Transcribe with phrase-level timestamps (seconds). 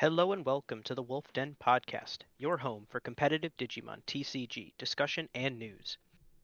[0.00, 5.28] Hello and welcome to the Wolf Den Podcast, your home for competitive Digimon TCG discussion
[5.34, 5.98] and news.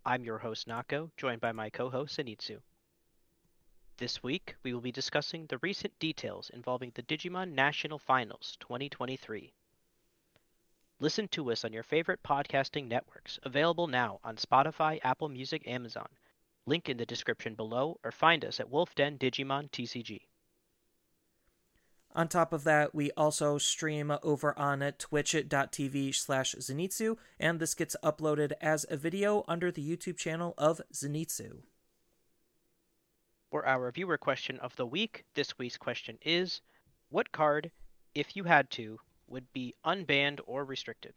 [0.04, 2.58] I'm your host Nako, joined by my co-host Zenitsu.
[3.96, 9.52] This week, we will be discussing the recent details involving the Digimon National Finals 2023.
[10.98, 16.08] Listen to us on your favorite podcasting networks, available now on Spotify, Apple Music, Amazon.
[16.66, 20.22] Link in the description below, or find us at Wolf Den Digimon TCG.
[22.16, 27.96] On top of that, we also stream over on twitch.tv slash Zenitsu, and this gets
[28.04, 31.62] uploaded as a video under the YouTube channel of Zenitsu.
[33.50, 36.60] For our viewer question of the week, this week's question is
[37.08, 37.72] What card,
[38.14, 41.14] if you had to, would be unbanned or restricted?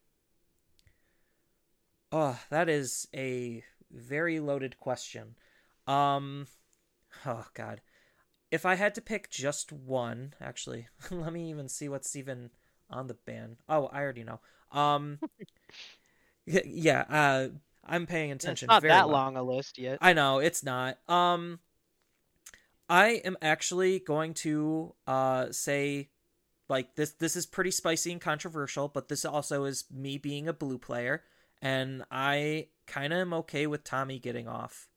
[2.11, 5.35] Oh, that is a very loaded question.
[5.85, 6.47] Um,
[7.25, 7.81] oh, God
[8.51, 12.51] if I had to pick just one, actually, let me even see what's even
[12.89, 13.57] on the ban.
[13.67, 14.39] Oh, I already know.
[14.71, 15.19] Um,
[16.45, 17.47] yeah, uh,
[17.85, 18.67] I'm paying attention.
[18.67, 19.13] It's not that well.
[19.13, 19.97] long a list yet.
[20.01, 20.97] I know it's not.
[21.09, 21.59] Um,
[22.89, 26.09] I am actually going to uh say,
[26.69, 27.11] like this.
[27.11, 31.23] This is pretty spicy and controversial, but this also is me being a blue player,
[31.61, 34.87] and I kind of am okay with Tommy getting off.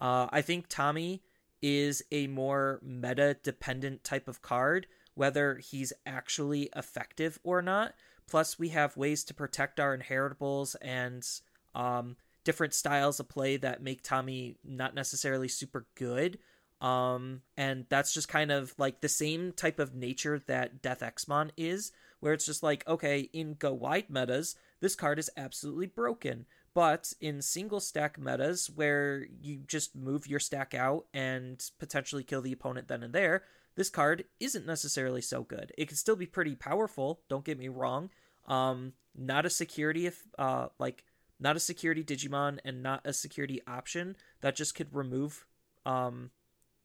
[0.00, 1.22] Uh, I think Tommy
[1.62, 7.94] is a more meta dependent type of card, whether he's actually effective or not.
[8.28, 11.26] Plus, we have ways to protect our inheritables and
[11.74, 16.38] um, different styles of play that make Tommy not necessarily super good.
[16.80, 21.50] Um, and that's just kind of like the same type of nature that Death Exmon
[21.56, 26.46] is, where it's just like, okay, in go wide metas, this card is absolutely broken.
[26.74, 32.40] But in single stack metas where you just move your stack out and potentially kill
[32.40, 35.72] the opponent then and there, this card isn't necessarily so good.
[35.76, 38.10] It can still be pretty powerful, don't get me wrong.
[38.46, 41.04] Um, not a security if uh like
[41.38, 45.46] not a security Digimon and not a security option that just could remove
[45.84, 46.30] um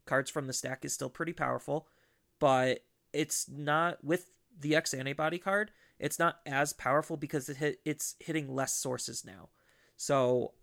[0.05, 1.87] cards from the stack is still pretty powerful,
[2.39, 2.79] but
[3.13, 8.15] it's not with the X antibody card, it's not as powerful because it hit, it's
[8.19, 9.49] hitting less sources now.
[9.97, 10.53] So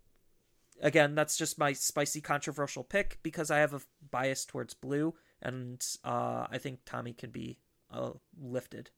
[0.81, 3.81] again, that's just my spicy controversial pick because I have a
[4.11, 7.59] bias towards blue, and uh, I think Tommy can be
[7.91, 8.89] uh, lifted.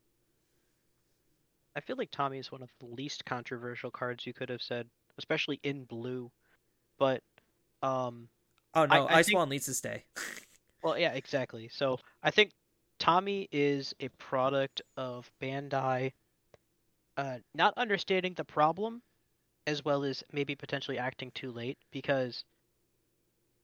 [1.75, 4.88] I feel like Tommy is one of the least controversial cards you could have said,
[5.18, 6.31] especially in blue.
[6.98, 7.22] But
[7.84, 8.30] um,
[8.74, 10.06] oh no, I, I Ice needs to stay.
[10.84, 11.69] well, yeah, exactly.
[11.72, 12.52] So I think
[13.00, 16.14] Tommy is a product of Bandai
[17.16, 19.02] uh, not understanding the problem
[19.67, 22.45] as well as maybe potentially acting too late because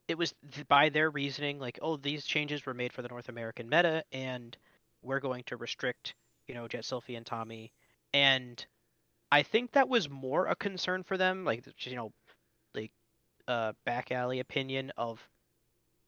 [0.07, 3.29] it was th- by their reasoning like oh these changes were made for the north
[3.29, 4.57] american meta and
[5.01, 6.13] we're going to restrict
[6.47, 7.71] you know jet sylphie and tommy.
[8.13, 8.63] And
[9.31, 12.11] i think that was more a concern for them like you know
[12.75, 12.91] like
[13.47, 15.19] uh back alley opinion of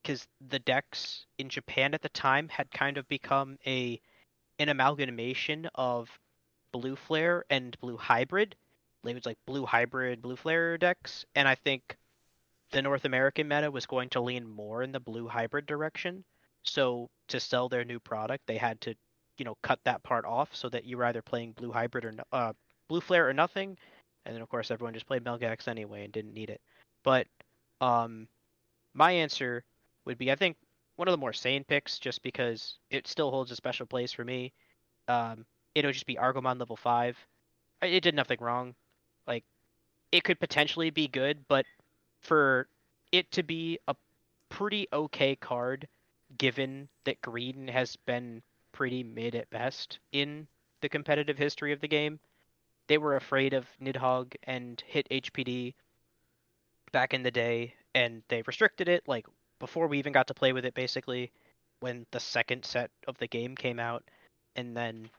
[0.03, 4.00] because the decks in japan at the time had kind of become a
[4.59, 6.09] an amalgamation of
[6.72, 8.55] blue flare and blue hybrid
[9.11, 11.97] it was like blue hybrid, blue flare decks, and I think
[12.71, 16.23] the North American meta was going to lean more in the blue hybrid direction.
[16.63, 18.95] So to sell their new product, they had to,
[19.38, 22.13] you know, cut that part off so that you were either playing blue hybrid or
[22.31, 22.53] uh,
[22.88, 23.77] blue flare or nothing,
[24.25, 26.61] and then of course everyone just played Melgax anyway and didn't need it.
[27.03, 27.27] But
[27.81, 28.27] um,
[28.93, 29.63] my answer
[30.05, 30.57] would be I think
[30.95, 34.23] one of the more sane picks, just because it still holds a special place for
[34.23, 34.53] me.
[35.07, 35.45] Um,
[35.75, 37.17] it would just be Argomon level five.
[37.81, 38.73] It did nothing wrong.
[39.28, 39.44] Like
[40.12, 41.66] it could potentially be good, but
[42.22, 42.68] for
[43.12, 43.96] it to be a
[44.50, 45.88] pretty okay card,
[46.38, 48.41] given that green has been
[48.72, 50.47] pretty mid at best in
[50.81, 52.19] the competitive history of the game,
[52.88, 55.74] they were afraid of Nidhogg and hit HPD
[56.91, 59.25] back in the day, and they restricted it like
[59.59, 61.31] before we even got to play with it basically
[61.80, 64.03] when the second set of the game came out
[64.55, 65.09] and then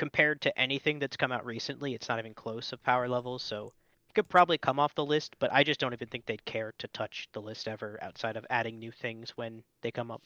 [0.00, 3.42] compared to anything that's come out recently, it's not even close of power levels.
[3.42, 3.74] So
[4.08, 6.72] it could probably come off the list, but I just don't even think they'd care
[6.78, 10.22] to touch the list ever outside of adding new things when they come up.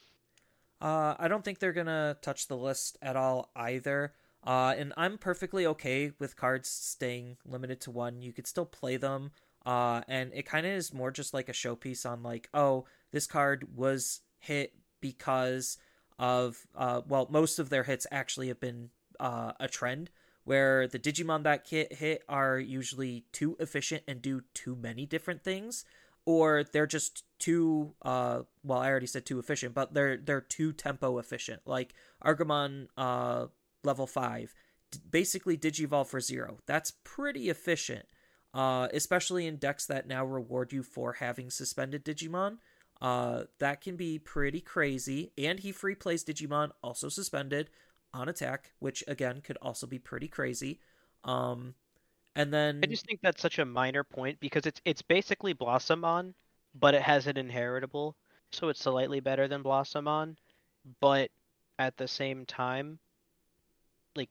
[0.81, 4.13] Uh, I don't think they're gonna touch the list at all either.
[4.45, 8.23] Uh, and I'm perfectly okay with cards staying limited to one.
[8.23, 9.33] You could still play them.
[9.67, 13.27] Uh, and it kind of is more just like a showpiece on like, oh, this
[13.27, 15.79] card was hit because
[16.17, 18.91] of uh, well, most of their hits actually have been
[19.21, 20.11] uh, a trend
[20.45, 25.43] where the Digimon that get hit are usually too efficient and do too many different
[25.43, 25.85] things.
[26.27, 30.73] or they're just too uh well I already said too efficient, but they're they're too
[30.73, 31.63] tempo efficient.
[31.67, 31.95] Like
[32.25, 33.47] Argomon uh
[33.83, 34.55] level 5
[35.11, 36.59] basically digivolve for 0.
[36.67, 38.07] That's pretty efficient.
[38.55, 42.57] Uh especially in decks that now reward you for having suspended Digimon.
[43.03, 47.69] Uh that can be pretty crazy and he free plays Digimon also suspended
[48.15, 50.81] on attack, which again could also be pretty crazy.
[51.25, 51.75] Um
[52.37, 56.35] and then I just think that's such a minor point because it's it's basically Blossomon,
[56.75, 58.17] but it has an inheritable,
[58.51, 60.37] so it's slightly better than Blossomon.
[61.01, 61.31] But
[61.79, 62.99] at the same time,
[64.17, 64.31] like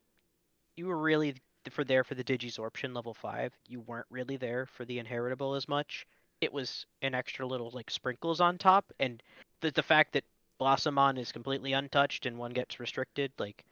[0.76, 1.36] you were really
[1.72, 3.54] for there for the Digisorption level five.
[3.68, 6.06] You weren't really there for the inheritable as much.
[6.42, 9.24] It was an extra little like sprinkles on top, and
[9.62, 10.26] the the fact that
[10.60, 13.64] Blossomon is completely untouched and one gets restricted, like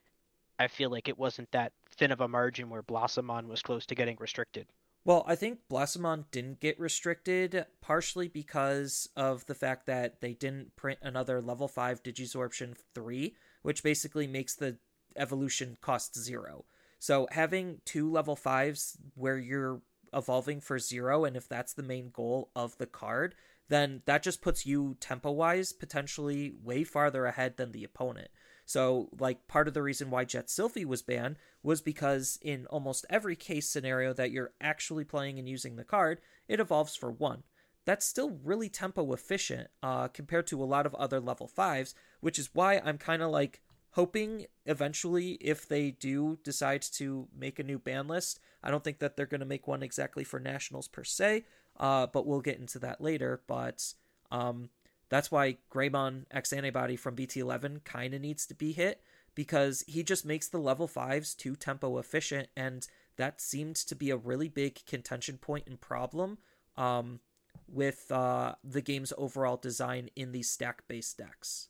[0.62, 3.96] I feel like it wasn't that thin of a margin where Blossomon was close to
[3.96, 4.68] getting restricted.
[5.04, 10.76] Well, I think Blossomon didn't get restricted partially because of the fact that they didn't
[10.76, 14.78] print another level 5 Digisorption 3, which basically makes the
[15.16, 16.66] evolution cost zero.
[17.00, 19.82] So having two level 5s where you're
[20.14, 23.34] evolving for zero, and if that's the main goal of the card,
[23.70, 28.30] then that just puts you tempo wise potentially way farther ahead than the opponent.
[28.72, 33.06] So, like, part of the reason why Jet Sylphie was banned was because in almost
[33.10, 37.44] every case scenario that you're actually playing and using the card, it evolves for one.
[37.84, 42.40] That's still really tempo efficient uh, compared to a lot of other level 5s, which
[42.40, 47.64] is why I'm kind of like hoping eventually, if they do decide to make a
[47.64, 50.88] new ban list, I don't think that they're going to make one exactly for nationals
[50.88, 51.44] per se,
[51.78, 53.42] uh, but we'll get into that later.
[53.48, 53.94] But
[54.32, 54.70] um,
[55.12, 59.02] that's why Greymon X Antibody from BT11 kind of needs to be hit
[59.36, 62.88] because he just makes the level 5s too tempo efficient and
[63.18, 66.38] that seemed to be a really big contention point and problem
[66.78, 67.20] um,
[67.68, 71.68] with uh, the game's overall design in these stack based decks.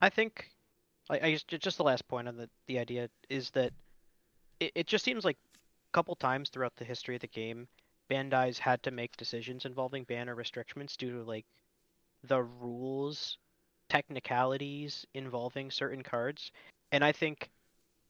[0.00, 0.48] I think
[1.10, 3.72] I, I just just the last point on the the idea is that
[4.60, 7.66] it, it just seems like a couple times throughout the history of the game
[8.12, 11.46] Bandai's had to make decisions involving ban or restrictions due to like
[12.24, 13.38] the rules
[13.88, 16.52] technicalities involving certain cards.
[16.92, 17.50] And I think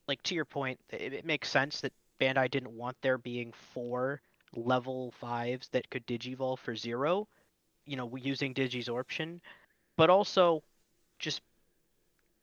[0.08, 4.20] like to your point, it, it makes sense that Bandai didn't want there being four
[4.54, 7.28] level fives that could digivolve for zero,
[7.86, 9.40] you know, using Digisorption.
[9.96, 10.62] But also
[11.18, 11.42] just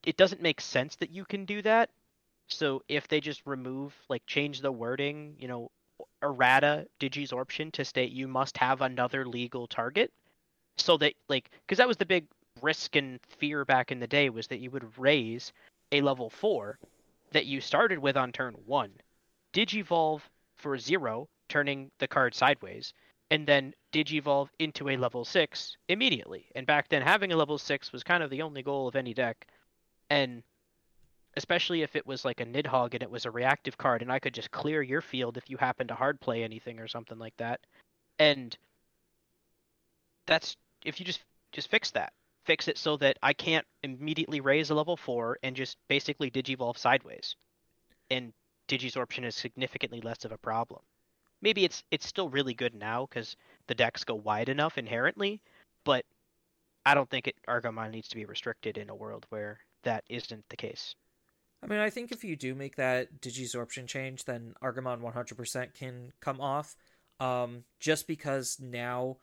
[0.04, 1.90] it doesn't make sense that you can do that.
[2.48, 5.72] So if they just remove like change the wording, you know,
[6.22, 10.12] errata digisorption to state you must have another legal target?
[10.78, 12.26] So that like because that was the big
[12.62, 15.54] risk and fear back in the day was that you would raise
[15.92, 16.78] a level 4
[17.32, 18.92] that you started with on turn 1
[19.54, 20.22] digivolve
[20.58, 22.94] for 0 turning the card sideways
[23.32, 26.48] and then digivolve into a level 6 immediately.
[26.56, 29.14] And back then having a level 6 was kind of the only goal of any
[29.14, 29.48] deck.
[30.10, 30.44] And
[31.40, 34.20] especially if it was like a Nidhogg and it was a reactive card and I
[34.20, 37.36] could just clear your field if you happen to hard play anything or something like
[37.38, 37.62] that.
[38.20, 38.58] And
[40.26, 41.22] that's if you just
[41.54, 42.12] just fix that.
[42.44, 46.78] Fix it so that I can't immediately raise a level 4 and just basically digivolve
[46.78, 47.38] sideways.
[48.12, 48.34] And
[48.68, 50.82] digisorption is significantly less of a problem.
[51.42, 53.38] Maybe it's it's still really good now cuz
[53.68, 55.40] the decks go wide enough inherently,
[55.86, 56.04] but
[56.86, 60.44] I don't think it Argomon needs to be restricted in a world where that isn't
[60.50, 60.96] the case.
[61.62, 66.14] I mean, I think if you do make that digisorption change, then Argomon 100% can
[66.22, 66.76] come off.
[67.20, 69.18] Um, just because now,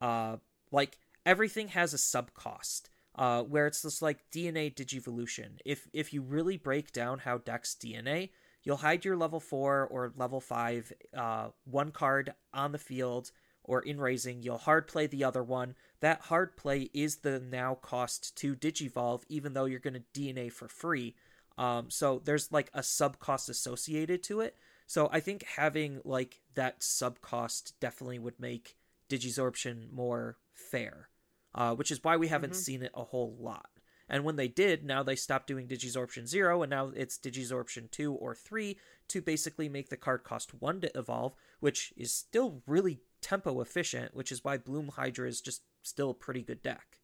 [0.00, 0.36] uh,
[0.70, 2.90] like everything has a sub cost.
[3.14, 5.58] Uh, where it's just like DNA digivolution.
[5.66, 8.30] If if you really break down how decks DNA,
[8.64, 13.30] you'll hide your level four or level five uh, one card on the field
[13.64, 14.42] or in raising.
[14.42, 15.74] You'll hard play the other one.
[16.00, 20.50] That hard play is the now cost to digivolve, even though you're going to DNA
[20.50, 21.14] for free.
[21.58, 24.56] Um, so there's like a sub cost associated to it.
[24.86, 28.76] So I think having like that sub cost definitely would make
[29.08, 31.08] Digisorption more fair,
[31.54, 32.58] uh, which is why we haven't mm-hmm.
[32.58, 33.68] seen it a whole lot.
[34.08, 38.12] And when they did, now they stopped doing Digisorption 0, and now it's Digisorption 2
[38.12, 38.76] or 3
[39.08, 44.14] to basically make the card cost 1 to evolve, which is still really tempo efficient,
[44.14, 46.98] which is why Bloom Hydra is just still a pretty good deck.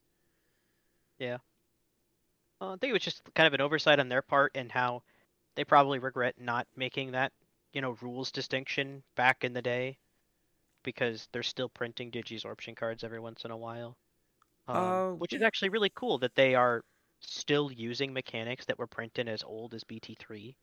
[1.18, 1.38] Yeah.
[2.60, 5.02] Uh, I think it was just kind of an oversight on their part and how
[5.56, 7.32] they probably regret not making that,
[7.72, 9.98] you know, rules distinction back in the day
[10.82, 13.96] because they're still printing Digisorption cards every once in a while.
[14.68, 16.84] Um, uh, which is actually really cool that they are
[17.20, 20.56] still using mechanics that were printed as old as BT3.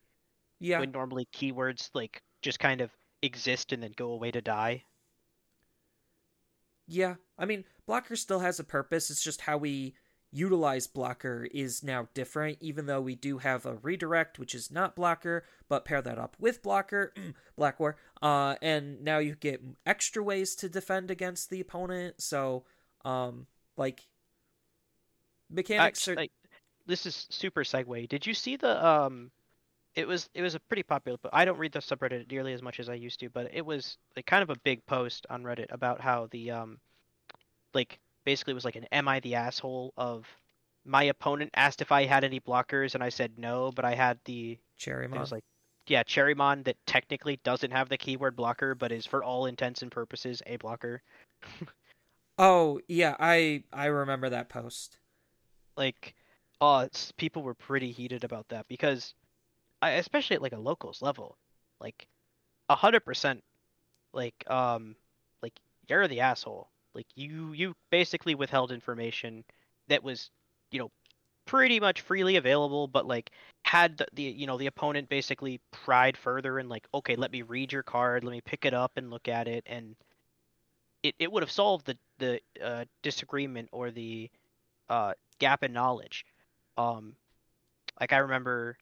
[0.59, 0.79] Yeah.
[0.79, 4.83] When normally keywords like just kind of exist and then go away to die.
[6.87, 9.09] Yeah, I mean, blocker still has a purpose.
[9.09, 9.95] It's just how we
[10.35, 14.95] utilize blocker is now different, even though we do have a redirect, which is not
[14.95, 17.13] blocker, but pair that up with blocker,
[17.55, 22.21] Black War, uh, and now you get extra ways to defend against the opponent.
[22.21, 22.65] So,
[23.05, 24.01] um, like
[25.49, 26.15] mechanics are.
[26.15, 26.31] Like,
[26.85, 28.09] this is super segue.
[28.09, 29.31] Did you see the um?
[29.95, 32.61] It was it was a pretty popular, but I don't read the subreddit nearly as
[32.61, 33.29] much as I used to.
[33.29, 36.79] But it was like kind of a big post on Reddit about how the um,
[37.73, 40.25] like basically was like an "Am I the asshole?" of
[40.85, 44.19] my opponent asked if I had any blockers and I said no, but I had
[44.25, 45.15] the Cherrymon.
[45.15, 45.43] It was like
[45.87, 49.91] yeah, Cherrymon that technically doesn't have the keyword blocker, but is for all intents and
[49.91, 51.01] purposes a blocker.
[52.37, 54.97] oh yeah, I I remember that post.
[55.77, 56.15] Like,
[56.61, 59.13] uh, people were pretty heated about that because,
[59.81, 61.37] I, especially at like a locals level,
[61.81, 62.07] like,
[62.69, 63.43] a hundred percent,
[64.13, 64.95] like um,
[65.43, 65.53] like
[65.87, 66.69] you're the asshole.
[66.95, 69.43] Like you you basically withheld information
[69.89, 70.31] that was,
[70.71, 70.91] you know,
[71.45, 73.31] pretty much freely available, but like
[73.65, 77.41] had the, the you know the opponent basically pried further and like okay, let me
[77.43, 79.95] read your card, let me pick it up and look at it, and
[81.03, 84.29] it, it would have solved the the uh, disagreement or the
[84.89, 86.25] uh, gap in knowledge.
[86.77, 87.15] Um,
[87.99, 88.77] like I remember,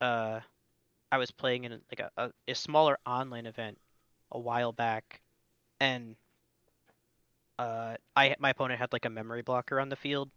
[0.00, 0.40] uh,
[1.10, 3.78] I was playing in like a, a, a smaller online event
[4.32, 5.20] a while back,
[5.80, 6.16] and
[7.58, 10.30] uh, I my opponent had like a memory blocker on the field,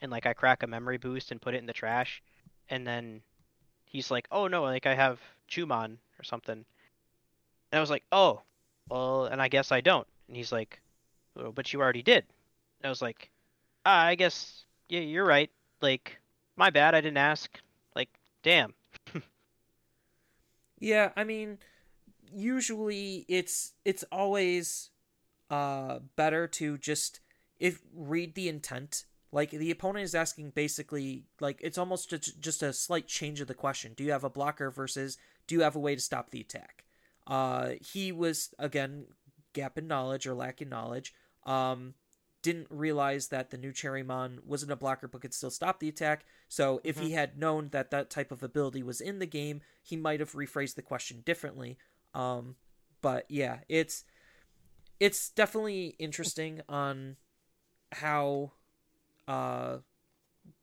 [0.00, 2.22] and like I crack a memory boost and put it in the trash,
[2.68, 3.22] and then
[3.84, 6.64] he's like, "Oh no, like I have Chumon or something,"
[7.70, 8.42] and I was like, "Oh,
[8.88, 10.80] well," and I guess I don't, and he's like,
[11.36, 12.24] oh, "But you already did,"
[12.80, 13.30] and I was like,
[13.84, 15.50] ah, "I guess yeah, you're right.
[15.80, 16.18] Like,
[16.56, 17.60] my bad, I didn't ask.
[17.94, 18.10] Like,
[18.42, 18.74] damn."
[20.80, 21.58] yeah, I mean,
[22.32, 24.90] usually it's it's always
[25.50, 27.20] uh better to just
[27.58, 32.62] if read the intent like the opponent is asking basically like it's almost just just
[32.62, 35.76] a slight change of the question do you have a blocker versus do you have
[35.76, 36.84] a way to stop the attack
[37.26, 39.06] uh he was again
[39.52, 41.94] gap in knowledge or lack in knowledge um
[42.46, 46.24] didn't realize that the new Cherrymon wasn't a blocker but could still stop the attack.
[46.48, 47.06] So if mm-hmm.
[47.06, 50.30] he had known that that type of ability was in the game, he might have
[50.30, 51.76] rephrased the question differently.
[52.14, 52.54] Um,
[53.02, 54.04] but yeah, it's
[55.00, 57.16] it's definitely interesting on
[57.92, 58.52] how
[59.28, 59.78] uh,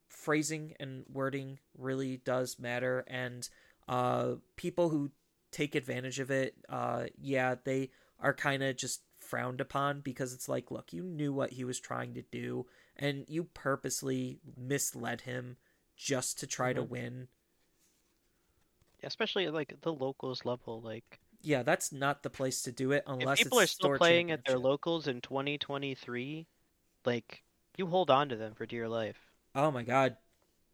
[0.08, 3.48] phrasing and wording really does matter, and
[3.88, 5.10] uh, people who
[5.50, 10.48] take advantage of it, uh, yeah, they are kind of just frowned upon because it's
[10.48, 15.56] like, look, you knew what he was trying to do, and you purposely misled him
[15.96, 16.80] just to try mm-hmm.
[16.80, 17.28] to win.
[19.02, 23.40] Especially like the locals level, like yeah, that's not the place to do it unless
[23.40, 26.46] if people are still playing at their locals in 2023.
[27.04, 27.42] Like,
[27.76, 29.30] you hold on to them for dear life.
[29.54, 30.16] Oh my god,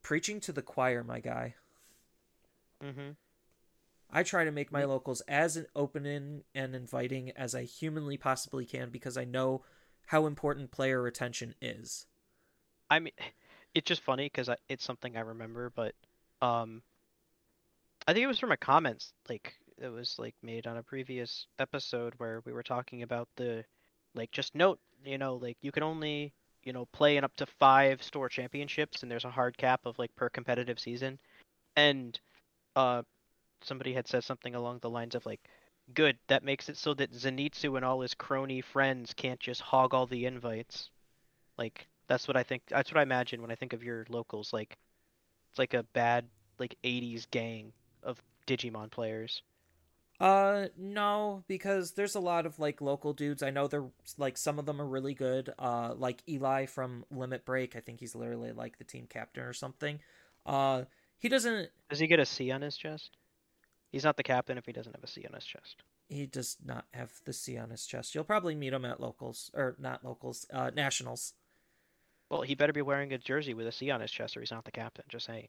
[0.02, 1.54] preaching to the choir, my guy.
[2.82, 3.10] Mm-hmm.
[4.12, 8.90] I try to make my locals as open and inviting as I humanly possibly can
[8.90, 9.62] because I know
[10.06, 12.06] how important player retention is.
[12.88, 13.12] I mean,
[13.74, 15.94] it's just funny because it's something I remember, but
[16.42, 16.82] um,
[18.06, 21.46] I think it was from a comments like that was like made on a previous
[21.58, 23.64] episode where we were talking about the
[24.14, 26.32] like just note you know like you can only
[26.64, 29.98] you know play in up to five store championships and there's a hard cap of
[29.98, 31.18] like per competitive season.
[31.76, 32.18] And
[32.76, 33.02] uh
[33.62, 35.40] somebody had said something along the lines of like
[35.94, 39.94] good that makes it so that zenitsu and all his crony friends can't just hog
[39.94, 40.90] all the invites.
[41.58, 44.52] Like that's what i think that's what i imagine when i think of your locals
[44.52, 44.76] like
[45.48, 46.24] it's like a bad
[46.58, 47.72] like 80s gang
[48.02, 49.42] of digimon players
[50.20, 53.42] uh, no, because there's a lot of like local dudes.
[53.42, 55.52] I know they're like some of them are really good.
[55.58, 57.74] Uh, like Eli from Limit Break.
[57.74, 59.98] I think he's literally like the team captain or something.
[60.44, 60.84] Uh,
[61.18, 61.70] he doesn't.
[61.88, 63.16] Does he get a C on his chest?
[63.90, 65.82] He's not the captain if he doesn't have a C on his chest.
[66.08, 68.14] He does not have the C on his chest.
[68.14, 71.32] You'll probably meet him at locals or not locals, uh, nationals.
[72.28, 74.50] Well, he better be wearing a jersey with a C on his chest, or he's
[74.50, 75.04] not the captain.
[75.08, 75.48] Just say,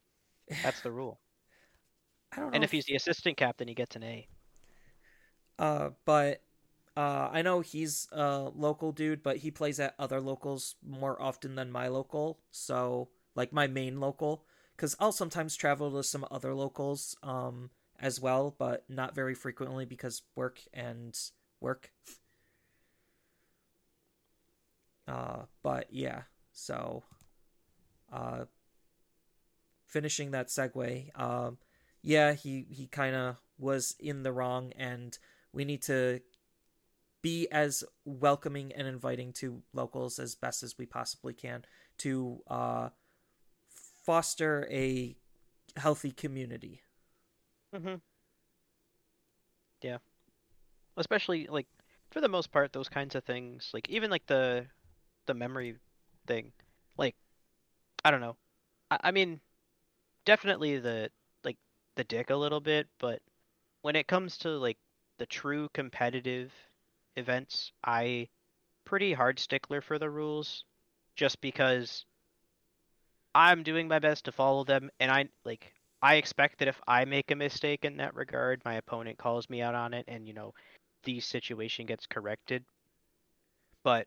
[0.62, 1.20] that's the rule.
[2.32, 2.54] I don't know.
[2.54, 4.26] And if, if he's the assistant captain, he gets an A.
[5.62, 6.42] Uh, but
[6.96, 11.54] uh, I know he's a local dude, but he plays at other locals more often
[11.54, 12.40] than my local.
[12.50, 14.44] So, like my main local,
[14.76, 19.84] because I'll sometimes travel to some other locals um, as well, but not very frequently
[19.84, 21.16] because work and
[21.60, 21.92] work.
[25.06, 27.04] Uh, but yeah, so
[28.12, 28.44] uh,
[29.86, 31.58] finishing that segue, um,
[32.02, 35.18] yeah, he he kind of was in the wrong and
[35.52, 36.20] we need to
[37.22, 41.64] be as welcoming and inviting to locals as best as we possibly can
[41.98, 42.88] to uh,
[44.04, 45.16] foster a
[45.76, 46.82] healthy community.
[47.74, 47.94] Mm-hmm.
[49.82, 49.98] Yeah.
[50.96, 51.66] Especially like
[52.10, 54.66] for the most part, those kinds of things, like even like the
[55.26, 55.76] the memory
[56.26, 56.52] thing,
[56.98, 57.14] like
[58.04, 58.36] I don't know.
[58.90, 59.40] I, I mean,
[60.24, 61.10] definitely the
[61.44, 61.56] like
[61.94, 63.22] the dick a little bit, but
[63.80, 64.76] when it comes to like
[65.18, 66.52] the true competitive
[67.16, 68.28] events, I
[68.84, 70.64] pretty hard stickler for the rules,
[71.16, 72.04] just because
[73.34, 77.04] I'm doing my best to follow them, and I like I expect that if I
[77.04, 80.34] make a mistake in that regard, my opponent calls me out on it, and you
[80.34, 80.52] know,
[81.04, 82.64] the situation gets corrected.
[83.84, 84.06] But,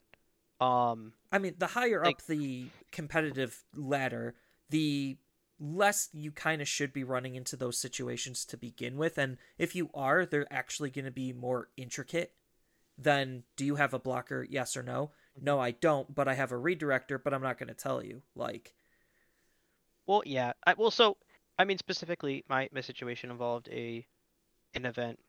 [0.61, 4.35] um, I mean, the higher like, up the competitive ladder,
[4.69, 5.17] the
[5.59, 9.17] less you kind of should be running into those situations to begin with.
[9.17, 12.33] And if you are, they're actually going to be more intricate
[12.97, 14.45] than do you have a blocker?
[14.49, 15.11] Yes or no?
[15.37, 15.45] Mm-hmm.
[15.45, 18.21] No, I don't, but I have a redirector, but I'm not going to tell you.
[18.35, 18.73] Like,
[20.05, 20.53] well, yeah.
[20.65, 21.17] I, well, so
[21.57, 24.05] I mean, specifically, my my situation involved a
[24.73, 25.19] an event.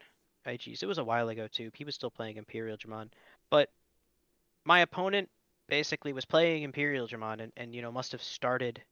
[0.45, 1.71] I geez, it was a while ago too.
[1.75, 3.11] He was still playing Imperial Dramon,
[3.50, 3.71] but
[4.64, 5.28] my opponent
[5.68, 8.83] basically was playing Imperial Dramon and, and you know must have started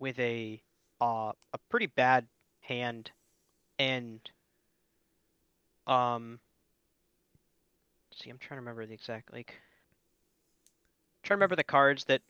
[0.00, 0.60] with a
[1.00, 2.26] uh, a pretty bad
[2.60, 3.10] hand
[3.78, 4.20] and
[5.86, 6.40] um
[8.14, 9.54] see I'm trying to remember the exact like
[11.16, 12.22] I'm trying to remember the cards that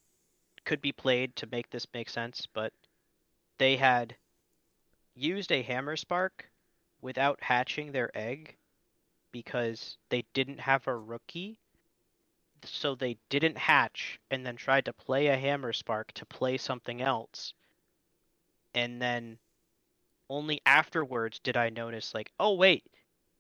[0.65, 2.73] could be played to make this make sense, but
[3.59, 4.17] they had
[5.15, 6.49] used a hammer spark
[7.00, 8.57] without hatching their egg
[9.33, 11.59] because they didn't have a rookie.
[12.65, 17.00] So they didn't hatch and then tried to play a hammer spark to play something
[17.00, 17.55] else.
[18.75, 19.39] And then
[20.29, 22.85] only afterwards did I notice, like, oh, wait,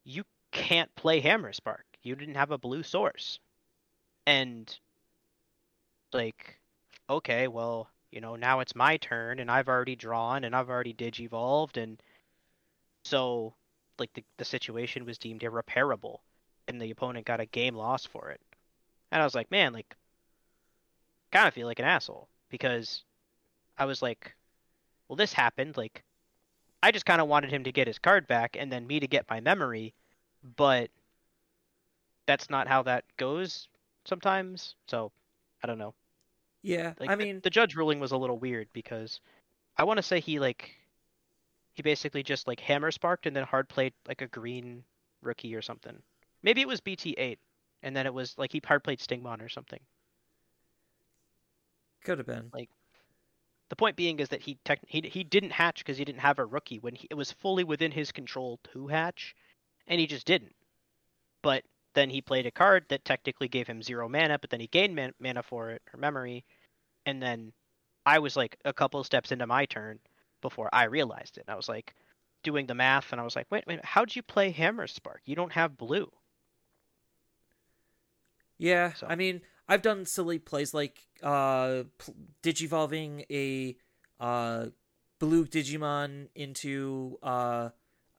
[0.04, 1.84] you can't play hammer spark.
[2.02, 3.38] You didn't have a blue source.
[4.26, 4.74] And,
[6.12, 6.60] like,
[7.08, 10.94] okay, well, you know, now it's my turn and I've already drawn and I've already
[10.94, 12.00] digivolved and
[13.04, 13.54] so
[13.98, 16.22] like the, the situation was deemed irreparable
[16.68, 18.40] and the opponent got a game loss for it.
[19.12, 19.96] And I was like, man, like
[21.32, 23.04] kind of feel like an asshole because
[23.78, 24.34] I was like,
[25.10, 25.76] well, this happened.
[25.76, 26.04] Like,
[26.84, 29.08] I just kind of wanted him to get his card back and then me to
[29.08, 29.92] get my memory,
[30.56, 30.88] but
[32.26, 33.66] that's not how that goes
[34.04, 34.76] sometimes.
[34.86, 35.10] So
[35.64, 35.94] I don't know.
[36.62, 39.20] Yeah, like, I mean, the, the judge ruling was a little weird because
[39.76, 40.70] I want to say he like
[41.74, 44.84] he basically just like hammer sparked and then hard played like a green
[45.22, 46.00] rookie or something.
[46.44, 47.40] Maybe it was BT eight,
[47.82, 49.80] and then it was like he hard played Stingmon or something.
[52.04, 52.70] Could have been like.
[53.70, 56.38] The point being is that he tech- he he didn't hatch because he didn't have
[56.38, 59.34] a rookie when he, it was fully within his control to hatch,
[59.86, 60.54] and he just didn't.
[61.40, 64.66] But then he played a card that technically gave him zero mana, but then he
[64.66, 66.44] gained man- mana for it or memory,
[67.06, 67.52] and then
[68.04, 70.00] I was like a couple steps into my turn
[70.40, 71.44] before I realized it.
[71.46, 71.94] And I was like
[72.42, 75.22] doing the math, and I was like, wait, wait, how'd you play Hammer Spark?
[75.24, 76.10] You don't have blue.
[78.58, 79.06] Yeah, so.
[79.08, 81.84] I mean, I've done silly plays like uh,
[82.42, 83.76] digivolving a
[84.18, 84.66] uh,
[85.20, 87.68] blue Digimon into uh,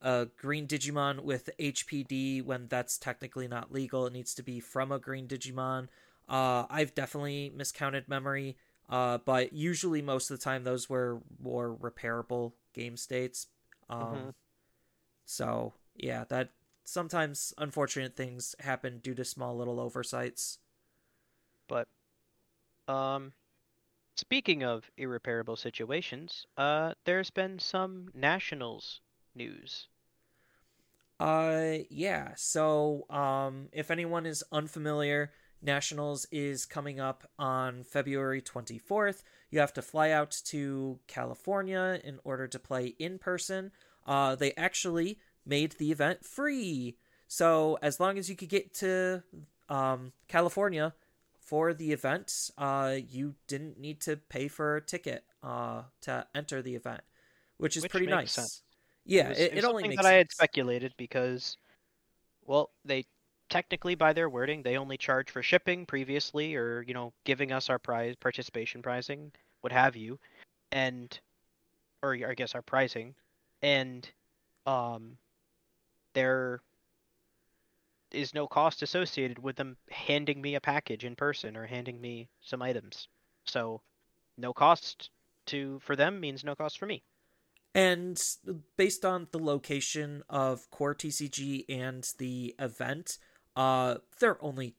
[0.00, 4.06] a green Digimon with HPD when that's technically not legal.
[4.06, 5.88] It needs to be from a green Digimon.
[6.26, 8.56] Uh, I've definitely miscounted memory,
[8.88, 13.48] uh, but usually most of the time those were more repairable game states.
[13.90, 14.28] Um, mm-hmm.
[15.26, 16.52] So yeah, that
[16.84, 20.56] sometimes unfortunate things happen due to small little oversights.
[21.72, 21.88] But,
[22.92, 23.32] um,
[24.14, 29.00] speaking of irreparable situations, uh, there's been some nationals
[29.34, 29.88] news.
[31.18, 32.32] Uh, yeah.
[32.36, 35.32] So, um, if anyone is unfamiliar,
[35.62, 39.22] Nationals is coming up on February 24th.
[39.50, 43.70] You have to fly out to California in order to play in person.
[44.04, 46.96] Uh, they actually made the event free.
[47.28, 49.22] So, as long as you could get to
[49.68, 50.94] um, California
[51.52, 56.62] for the event, uh, you didn't need to pay for a ticket uh, to enter
[56.62, 57.02] the event,
[57.58, 58.32] which is which pretty nice.
[58.32, 58.62] Sense.
[59.04, 60.12] Yeah, it, was, it, it only makes that sense.
[60.14, 61.58] I had speculated because,
[62.46, 63.04] well, they
[63.50, 67.68] technically by their wording they only charge for shipping previously, or you know, giving us
[67.68, 70.18] our prize participation pricing, what have you,
[70.70, 71.20] and
[72.02, 73.14] or I guess our pricing,
[73.60, 74.08] and
[74.64, 75.18] um,
[76.14, 76.60] there
[78.14, 82.28] is no cost associated with them handing me a package in person or handing me
[82.40, 83.08] some items.
[83.44, 83.82] So,
[84.36, 85.10] no cost
[85.46, 87.02] to for them means no cost for me.
[87.74, 88.22] And
[88.76, 93.18] based on the location of core TCG and the event,
[93.56, 94.74] uh they're only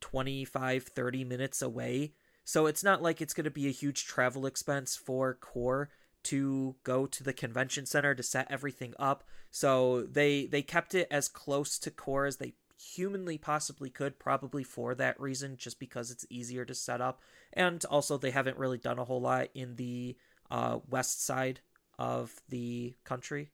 [0.00, 2.12] 25 30 minutes away
[2.44, 5.90] so it's not like it's going to be a huge travel expense for core
[6.24, 11.06] to go to the convention center to set everything up so they they kept it
[11.10, 16.10] as close to core as they humanly possibly could probably for that reason just because
[16.10, 17.20] it's easier to set up.
[17.52, 20.16] And also they haven't really done a whole lot in the
[20.50, 21.60] uh, west side
[21.98, 23.50] of the country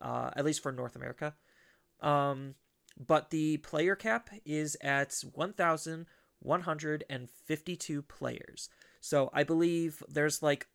[0.00, 1.34] uh, at least for north america.
[2.00, 2.54] Um,
[2.98, 8.68] but the player cap is at 1152 players.
[9.00, 10.66] So i believe there's like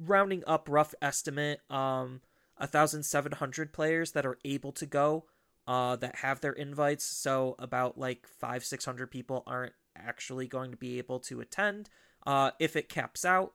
[0.00, 2.20] rounding up rough estimate um
[2.58, 5.26] 1700 players that are able to go
[5.66, 7.04] uh, that have their invites.
[7.04, 11.88] So about like five, six hundred people aren't actually going to be able to attend.
[12.26, 13.52] Uh, if it caps out,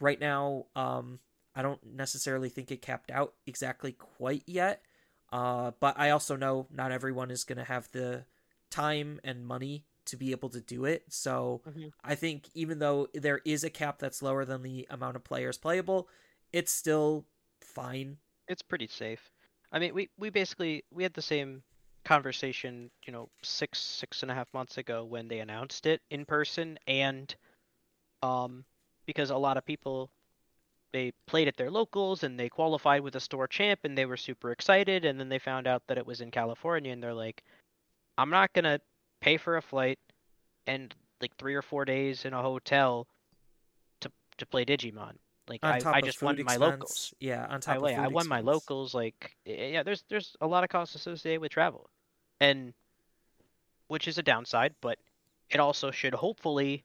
[0.00, 1.20] right now, um,
[1.54, 4.82] I don't necessarily think it capped out exactly quite yet.
[5.32, 8.26] Uh, but I also know not everyone is going to have the
[8.70, 11.04] time and money to be able to do it.
[11.08, 11.88] So mm-hmm.
[12.04, 15.56] I think even though there is a cap that's lower than the amount of players
[15.56, 16.08] playable,
[16.52, 17.24] it's still
[17.62, 18.18] fine.
[18.48, 19.31] It's pretty safe.
[19.72, 21.62] I mean, we we basically we had the same
[22.04, 26.24] conversation, you know, six six and a half months ago when they announced it in
[26.24, 27.34] person, and
[28.22, 28.64] um,
[29.06, 30.10] because a lot of people
[30.92, 34.16] they played at their locals and they qualified with a store champ and they were
[34.16, 37.42] super excited, and then they found out that it was in California and they're like,
[38.18, 38.78] I'm not gonna
[39.20, 39.98] pay for a flight
[40.66, 43.06] and like three or four days in a hotel
[44.00, 45.14] to to play Digimon.
[45.52, 47.14] Like I, I just won expense, my locals.
[47.20, 48.28] Yeah, on top I, of food I won expense.
[48.28, 48.94] my locals.
[48.94, 51.90] Like yeah, there's there's a lot of costs associated with travel,
[52.40, 52.72] and
[53.88, 54.98] which is a downside, but
[55.50, 56.84] it also should hopefully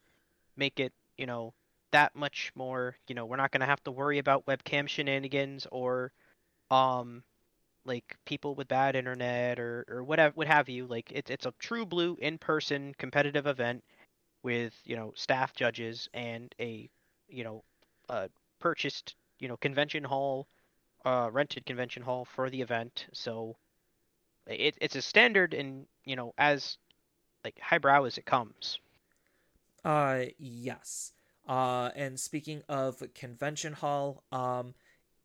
[0.57, 1.53] make it you know
[1.91, 2.97] that much more.
[3.07, 6.11] You know, we're not gonna have to worry about webcam shenanigans or
[6.69, 7.23] um
[7.85, 10.87] like people with bad internet or or whatever what have you.
[10.87, 13.85] Like it's it's a true blue in person competitive event
[14.43, 16.89] with you know staff judges and a
[17.29, 17.63] you know
[18.09, 18.27] uh,
[18.59, 20.47] purchased, you know, convention hall,
[21.05, 23.07] uh, rented convention hall for the event.
[23.13, 23.55] So
[24.45, 26.77] it, it's a standard and you know as
[27.43, 28.79] like highbrow as it comes.
[29.83, 31.13] Uh, yes.
[31.47, 34.73] Uh, and speaking of convention hall, um,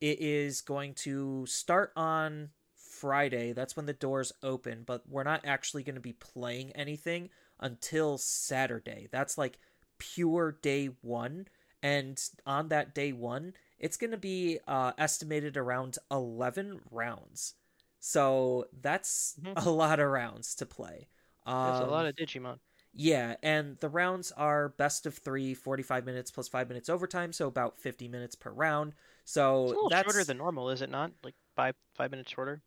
[0.00, 3.52] it is going to start on Friday.
[3.52, 8.18] That's when the doors open, but we're not actually going to be playing anything until
[8.18, 9.08] Saturday.
[9.10, 9.58] That's like
[9.98, 11.46] pure day one
[11.82, 17.54] and on that day one it's going to be uh, estimated around 11 rounds
[17.98, 19.66] so that's mm-hmm.
[19.66, 21.08] a lot of rounds to play
[21.46, 22.58] um, that's a lot of digimon
[22.94, 27.48] yeah and the rounds are best of three 45 minutes plus 5 minutes overtime so
[27.48, 28.92] about 50 minutes per round
[29.24, 32.62] so that's shorter than normal is it not like five five minutes shorter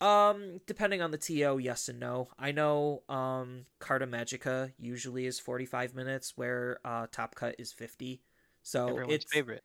[0.00, 2.28] um, depending on the TO, yes and no.
[2.38, 8.20] I know um Carta Magica usually is 45 minutes where uh Top Cut is 50.
[8.66, 9.62] So Everyone's it's favorite.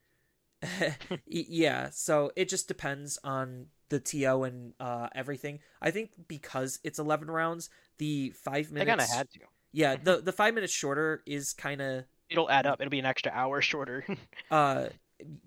[1.25, 5.57] yeah, so it just depends on the TO and uh, everything.
[5.81, 9.39] I think because it's 11 rounds, the 5 minutes I kind of had to.
[9.71, 12.79] Yeah, the the 5 minutes shorter is kind of it'll add up.
[12.79, 14.05] It'll be an extra hour shorter.
[14.51, 14.89] uh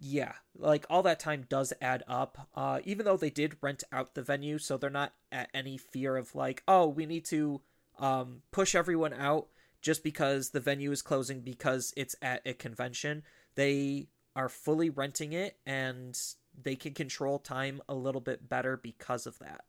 [0.00, 2.48] yeah, like all that time does add up.
[2.56, 6.16] Uh even though they did rent out the venue, so they're not at any fear
[6.16, 7.60] of like, oh, we need to
[8.00, 9.46] um push everyone out
[9.84, 13.22] just because the venue is closing because it's at a convention
[13.54, 16.18] they are fully renting it and
[16.62, 19.64] they can control time a little bit better because of that.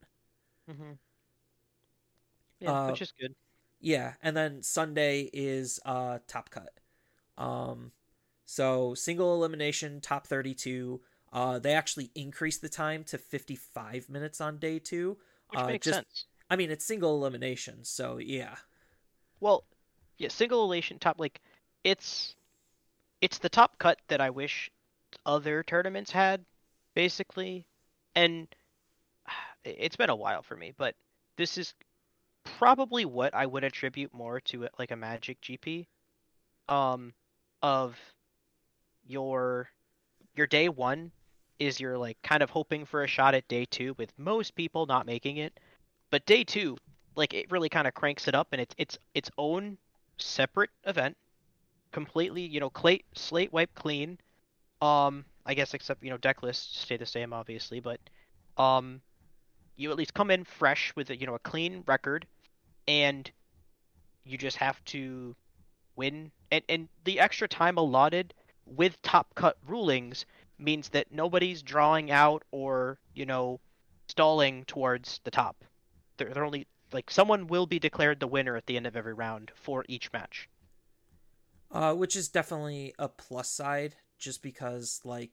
[0.70, 0.92] Mm-hmm.
[2.60, 3.34] Yeah, uh, which is good.
[3.80, 6.72] Yeah, and then Sunday is uh top cut.
[7.38, 7.92] Um
[8.44, 11.00] so single elimination top 32
[11.32, 15.16] uh they actually increased the time to 55 minutes on day 2.
[15.50, 16.24] Which uh, makes just, sense.
[16.50, 18.56] I mean, it's single elimination, so yeah.
[19.40, 19.64] Well,
[20.18, 21.40] yeah, single elimination top like
[21.84, 22.34] it's
[23.20, 24.70] it's the top cut that I wish
[25.24, 26.44] other tournaments had,
[26.94, 27.66] basically.
[28.14, 28.48] And
[29.64, 30.94] it's been a while for me, but
[31.36, 31.74] this is
[32.44, 35.86] probably what I would attribute more to like a Magic GP.
[36.68, 37.12] Um,
[37.62, 37.96] of
[39.06, 39.70] your
[40.34, 41.10] your day one
[41.58, 44.86] is you're like kind of hoping for a shot at day two, with most people
[44.86, 45.58] not making it.
[46.10, 46.76] But day two,
[47.14, 49.78] like it really kind of cranks it up, and it's it's its own
[50.18, 51.16] separate event
[51.96, 54.18] completely, you know, clay, slate wipe clean.
[54.82, 57.98] Um, I guess except you know deck lists stay the same, obviously, but
[58.58, 59.00] um,
[59.76, 62.26] you at least come in fresh with a you know a clean record,
[62.86, 63.30] and
[64.26, 65.34] you just have to
[65.96, 66.30] win.
[66.52, 68.34] And and the extra time allotted
[68.66, 70.26] with top cut rulings
[70.58, 73.58] means that nobody's drawing out or you know
[74.08, 75.64] stalling towards the top.
[76.18, 79.14] They're they're only like someone will be declared the winner at the end of every
[79.14, 80.46] round for each match.
[81.70, 85.32] Uh, which is definitely a plus side, just because like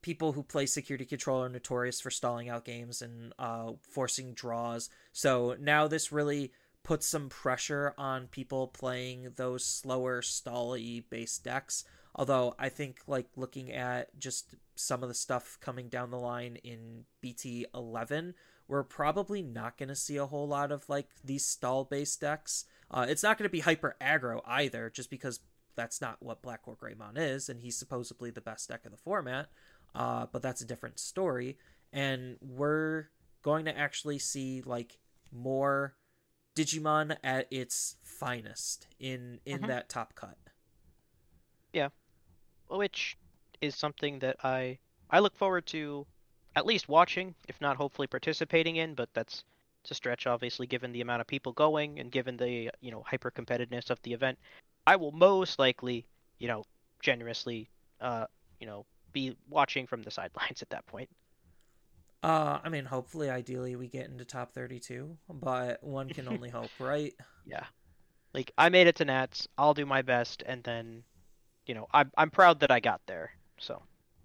[0.00, 4.88] people who play security control are notorious for stalling out games and uh, forcing draws.
[5.12, 6.52] So now this really
[6.84, 11.84] puts some pressure on people playing those slower stally based decks.
[12.14, 16.56] Although I think like looking at just some of the stuff coming down the line
[16.64, 18.34] in BT eleven,
[18.66, 22.64] we're probably not going to see a whole lot of like these stall based decks.
[22.90, 25.40] Uh, it's not going to be hyper aggro either, just because
[25.78, 28.98] that's not what Black War Greymon is, and he's supposedly the best deck of the
[28.98, 29.48] format.
[29.94, 31.56] Uh, but that's a different story,
[31.92, 33.06] and we're
[33.42, 34.98] going to actually see like
[35.32, 35.94] more
[36.56, 39.66] Digimon at its finest in in Mhm.
[39.68, 40.36] that top cut.
[41.72, 41.90] Yeah,
[42.68, 43.16] which
[43.60, 46.06] is something that I I look forward to
[46.56, 49.44] at least watching, if not hopefully participating in, but that's
[49.84, 53.30] to stretch obviously given the amount of people going and given the you know hyper
[53.30, 54.38] competitiveness of the event.
[54.86, 56.06] I will most likely,
[56.38, 56.64] you know,
[57.00, 57.68] generously
[58.00, 58.26] uh,
[58.60, 61.08] you know, be watching from the sidelines at that point.
[62.22, 66.70] Uh, I mean, hopefully, ideally, we get into top thirty-two, but one can only hope,
[66.78, 67.14] right?
[67.46, 67.64] Yeah.
[68.34, 71.02] Like I made it to Nats, I'll do my best and then
[71.66, 73.30] you know, I'm I'm proud that I got there.
[73.58, 73.82] So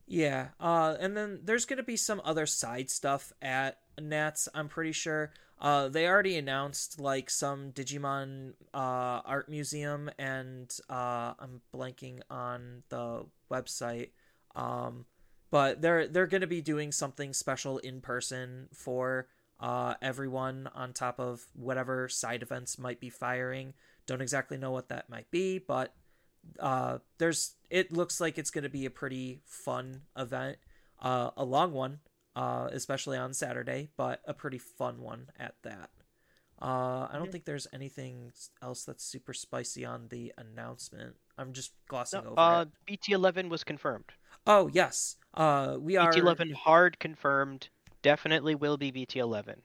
[0.07, 4.47] Yeah, uh, and then there's gonna be some other side stuff at Nats.
[4.53, 5.31] I'm pretty sure.
[5.59, 12.83] Uh, they already announced like some Digimon uh, art museum, and uh, I'm blanking on
[12.89, 14.09] the website.
[14.55, 15.05] Um,
[15.51, 19.27] but they're they're gonna be doing something special in person for
[19.59, 23.73] uh, everyone on top of whatever side events might be firing.
[24.05, 25.93] Don't exactly know what that might be, but
[26.59, 30.57] uh there's it looks like it's going to be a pretty fun event
[31.01, 31.99] uh a long one
[32.35, 35.89] uh especially on saturday but a pretty fun one at that
[36.61, 41.71] uh i don't think there's anything else that's super spicy on the announcement i'm just
[41.71, 44.13] no, glossing over uh it BT11 was confirmed.
[44.47, 47.69] oh yes uh we are BT11 hard confirmed.
[48.03, 49.61] Definitely will be BT11.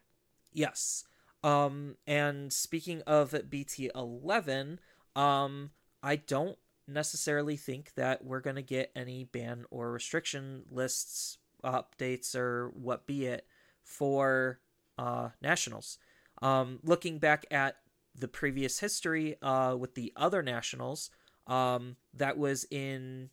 [0.53, 1.05] Yes.
[1.43, 4.79] Um, and speaking of BT11,
[5.15, 5.71] um,
[6.03, 12.35] I don't necessarily think that we're going to get any ban or restriction lists updates
[12.35, 13.47] or what be it
[13.83, 14.61] for
[14.99, 15.99] uh, nationals.
[16.43, 17.77] Um, looking back at
[18.15, 21.11] the previous history uh, with the other nationals,
[21.47, 23.31] um, that was in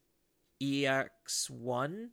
[0.62, 2.10] EX1.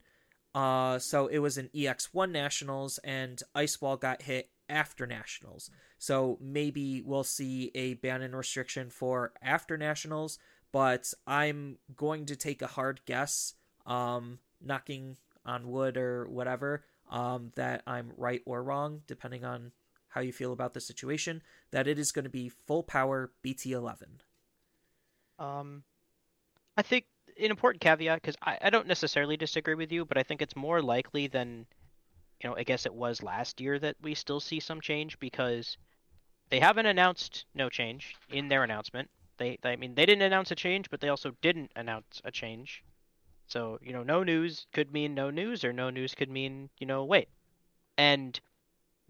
[0.54, 5.70] Uh, so it was an EX1 nationals, and Icewall got hit after nationals.
[5.98, 10.38] So maybe we'll see a ban and restriction for after nationals,
[10.72, 13.54] but I'm going to take a hard guess,
[13.86, 19.72] um, knocking on wood or whatever, um, that I'm right or wrong, depending on
[20.08, 24.04] how you feel about the situation, that it is going to be full power BT11.
[25.38, 25.82] Um,
[26.76, 27.06] I think
[27.38, 30.56] an important caveat because I, I don't necessarily disagree with you, but I think it's
[30.56, 31.66] more likely than,
[32.42, 35.76] you know, I guess it was last year that we still see some change because
[36.50, 39.08] they haven't announced no change in their announcement.
[39.38, 42.30] They, they I mean, they didn't announce a change, but they also didn't announce a
[42.30, 42.84] change.
[43.52, 46.86] So you know, no news could mean no news, or no news could mean you
[46.86, 47.28] know wait.
[47.98, 48.40] And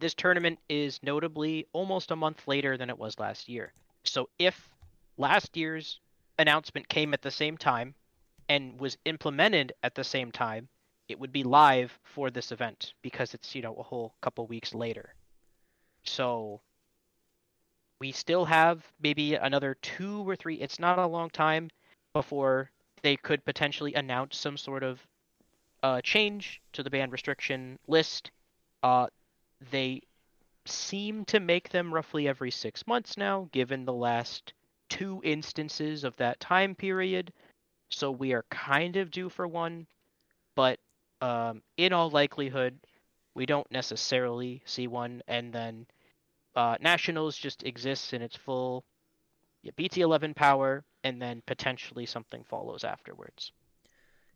[0.00, 3.72] this tournament is notably almost a month later than it was last year.
[4.02, 4.68] So if
[5.16, 6.00] last year's
[6.40, 7.94] announcement came at the same time
[8.48, 10.68] and was implemented at the same time,
[11.06, 14.74] it would be live for this event because it's, you know, a whole couple weeks
[14.74, 15.14] later.
[16.02, 16.60] So
[18.00, 21.70] we still have maybe another two or three, it's not a long time
[22.12, 25.00] before they could potentially announce some sort of
[25.82, 28.30] uh, change to the ban restriction list.
[28.82, 29.06] Uh,
[29.70, 30.02] they
[30.64, 34.52] seem to make them roughly every six months now, given the last
[34.88, 37.32] two instances of that time period.
[37.88, 39.86] So we are kind of due for one,
[40.54, 40.78] but
[41.20, 42.78] um, in all likelihood,
[43.34, 45.22] we don't necessarily see one.
[45.26, 45.86] And then
[46.54, 48.84] uh, Nationals just exists in its full
[49.62, 53.52] yeah, BT11 power, and then potentially something follows afterwards.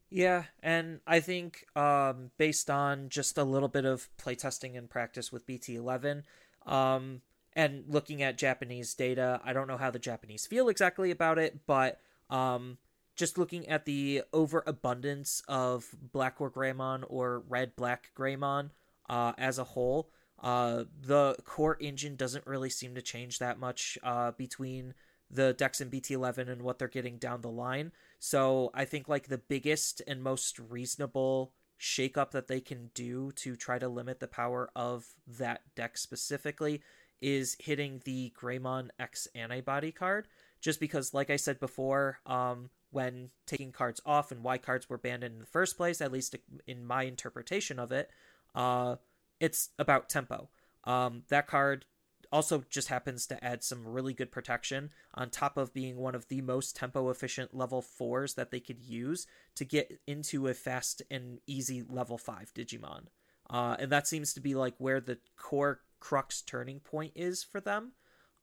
[0.09, 5.33] Yeah, and I think um, based on just a little bit of playtesting and practice
[5.33, 6.23] with BT11,
[6.65, 7.23] um,
[7.55, 11.67] and looking at Japanese data, I don't know how the Japanese feel exactly about it,
[11.67, 12.79] but um,
[13.17, 18.71] just looking at the overabundance of Black War Greymon or Red Black Greymon
[19.09, 20.11] uh, as a whole,
[20.43, 24.95] uh, the core engine doesn't really seem to change that much uh, between
[25.31, 27.93] the decks in BT11 and what they're getting down the line.
[28.19, 33.57] So I think like the biggest and most reasonable shakeup that they can do to
[33.57, 36.83] try to limit the power of that deck specifically
[37.21, 40.29] is hitting the Greymon X antibody card.
[40.61, 44.99] Just because, like I said before, um, when taking cards off and why cards were
[44.99, 46.35] banned in the first place, at least
[46.67, 48.11] in my interpretation of it,
[48.55, 48.97] uh,
[49.39, 50.49] it's about tempo.
[50.85, 51.85] Um, that card
[52.33, 56.29] also just happens to add some really good protection on top of being one of
[56.29, 61.03] the most tempo efficient level fours that they could use to get into a fast
[61.11, 63.07] and easy level five Digimon.
[63.49, 67.61] Uh, and that seems to be like where the core crux turning point is for
[67.61, 67.93] them.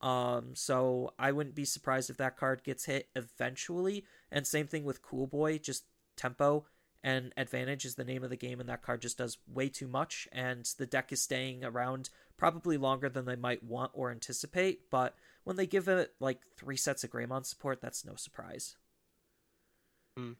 [0.01, 4.05] Um, so I wouldn't be surprised if that card gets hit eventually.
[4.31, 5.85] And same thing with Cool Boy, just
[6.17, 6.65] tempo
[7.03, 9.87] and advantage is the name of the game, and that card just does way too
[9.87, 10.27] much.
[10.31, 14.89] And the deck is staying around probably longer than they might want or anticipate.
[14.89, 15.13] But
[15.43, 18.77] when they give it like three sets of Greymon support, that's no surprise.
[20.17, 20.33] Hmm.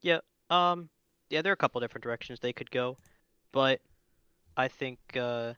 [0.00, 0.20] Yeah.
[0.48, 0.88] Um.
[1.28, 2.96] Yeah, there are a couple different directions they could go,
[3.52, 3.80] but
[4.56, 5.54] I think uh,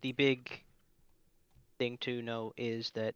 [0.00, 0.62] the big
[1.78, 3.14] thing to know is that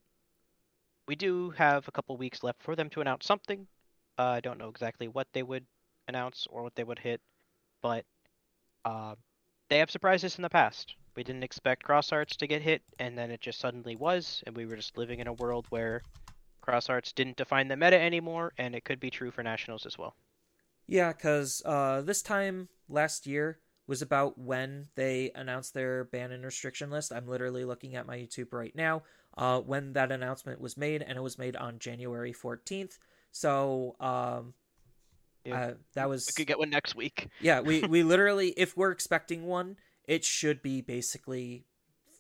[1.07, 3.69] we do have a couple weeks left for them to announce something.
[4.19, 5.65] Uh, I don't know exactly what they would
[6.11, 7.21] announce or what they would hit,
[7.81, 8.05] but
[8.85, 9.15] uh,
[9.71, 10.95] they have surprised us in the past.
[11.17, 14.57] We didn't expect Cross Hearts to get hit, and then it just suddenly was, and
[14.57, 16.03] we were just living in a world where
[16.61, 19.97] Cross Hearts didn't define the meta anymore, and it could be true for Nationals as
[19.97, 20.15] well.
[20.87, 26.45] Yeah, because uh, this time last year was about when they announced their ban and
[26.45, 27.13] restriction list.
[27.13, 29.03] I'm literally looking at my YouTube right now
[29.37, 32.99] uh, when that announcement was made, and it was made on January 14th.
[33.33, 34.55] So um,
[35.45, 35.61] yeah.
[35.61, 37.29] Uh, that was we could get one next week.
[37.41, 39.77] yeah, we we literally if we're expecting one,
[40.07, 41.65] it should be basically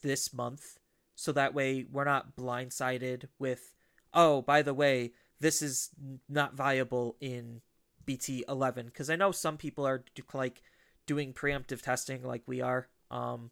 [0.02, 0.78] this month,
[1.14, 3.74] so that way we're not blindsided with
[4.12, 5.90] oh by the way this is
[6.28, 7.60] not viable in
[8.06, 10.62] BT eleven because I know some people are like
[11.06, 12.88] doing preemptive testing like we are.
[13.10, 13.50] Um,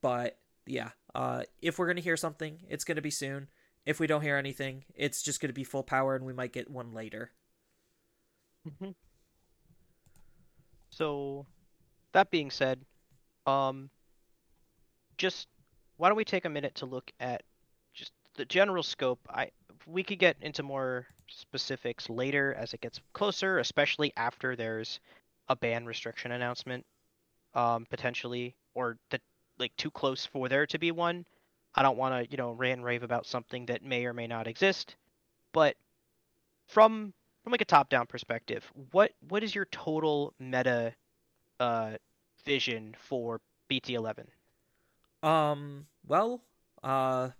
[0.00, 3.48] but yeah, uh, if we're gonna hear something, it's gonna be soon.
[3.86, 6.70] If we don't hear anything, it's just gonna be full power, and we might get
[6.70, 7.32] one later.
[8.68, 8.90] Mm-hmm.
[10.90, 11.46] So,
[12.12, 12.84] that being said,
[13.46, 13.90] um,
[15.18, 15.48] just
[15.96, 17.42] why don't we take a minute to look at
[17.94, 19.20] just the general scope?
[19.30, 19.50] I
[19.86, 25.00] we could get into more specifics later as it gets closer, especially after there's
[25.48, 26.86] a ban restriction announcement,
[27.54, 29.22] um, potentially, or that
[29.58, 31.26] like too close for there to be one.
[31.74, 34.46] I don't want to, you know, rant rave about something that may or may not
[34.48, 34.96] exist,
[35.52, 35.76] but
[36.68, 37.14] from
[37.48, 40.92] from like a top-down perspective, what what is your total meta
[41.58, 41.92] uh,
[42.44, 44.26] vision for BT11?
[45.22, 46.42] Um, well,
[46.84, 47.30] uh,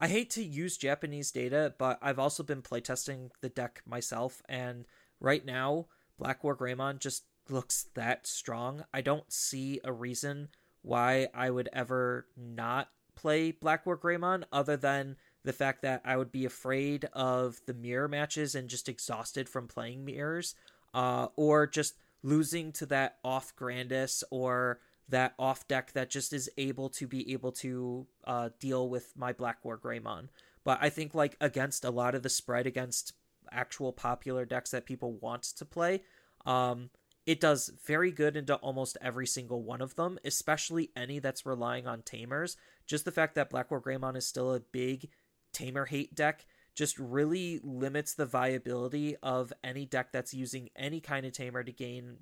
[0.00, 4.86] I hate to use Japanese data, but I've also been playtesting the deck myself, and
[5.20, 8.86] right now, Black War Greymon just looks that strong.
[8.94, 10.48] I don't see a reason
[10.80, 16.16] why I would ever not play Black War Greymon other than the fact that I
[16.16, 20.54] would be afraid of the mirror matches and just exhausted from playing mirrors,
[20.94, 26.50] uh, or just losing to that off Grandis or that off deck that just is
[26.56, 30.28] able to be able to uh, deal with my Black War Greymon.
[30.64, 33.12] But I think like against a lot of the spread against
[33.52, 36.02] actual popular decks that people want to play,
[36.46, 36.88] um,
[37.26, 41.86] it does very good into almost every single one of them, especially any that's relying
[41.86, 42.56] on tamers.
[42.86, 45.08] Just the fact that Black War Greymon is still a big
[45.54, 51.24] tamer hate deck just really limits the viability of any deck that's using any kind
[51.24, 52.16] of tamer to gain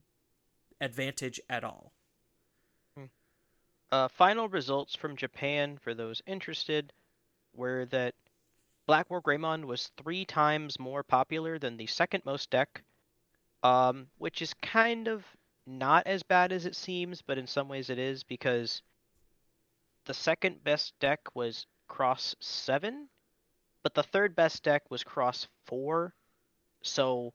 [0.80, 1.92] advantage at all.
[2.96, 3.04] Hmm.
[3.90, 6.92] Uh, final results from Japan for those interested
[7.54, 8.14] were that
[8.86, 12.82] Black War Greymon was three times more popular than the second most deck,
[13.62, 15.24] um, which is kind of
[15.66, 18.82] not as bad as it seems, but in some ways it is because
[20.04, 23.08] the second best deck was Cross 7,
[23.82, 26.14] but the third best deck was cross four,
[26.82, 27.32] so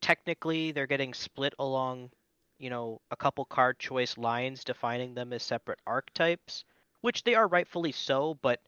[0.00, 2.10] technically they're getting split along,
[2.58, 6.64] you know, a couple card choice lines defining them as separate archetypes,
[7.00, 8.60] which they are rightfully so, but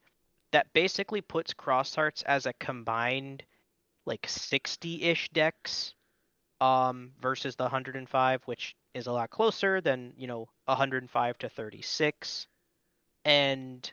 [0.53, 3.45] that basically puts Cross Hearts as a combined
[4.07, 5.95] like 60-ish decks
[6.61, 12.47] um versus the 105 which is a lot closer than you know 105 to 36
[13.25, 13.93] and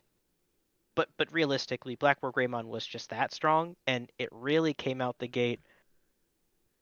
[0.97, 5.19] but but realistically, Black War Greymon was just that strong, and it really came out
[5.19, 5.61] the gate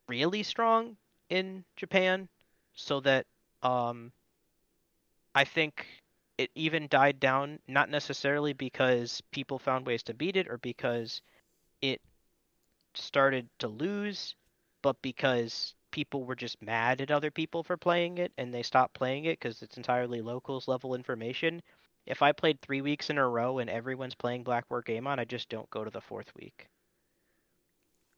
[0.07, 0.95] really strong
[1.29, 2.29] in Japan,
[2.73, 3.25] so that
[3.61, 4.13] um,
[5.35, 5.85] I think
[6.37, 11.21] it even died down not necessarily because people found ways to beat it or because
[11.81, 12.01] it
[12.93, 14.35] started to lose,
[14.81, 18.93] but because people were just mad at other people for playing it and they stopped
[18.93, 21.61] playing it because it's entirely locals level information
[22.05, 25.25] if I played three weeks in a row and everyone's playing Black War Greymon, I
[25.25, 26.67] just don't go to the fourth week.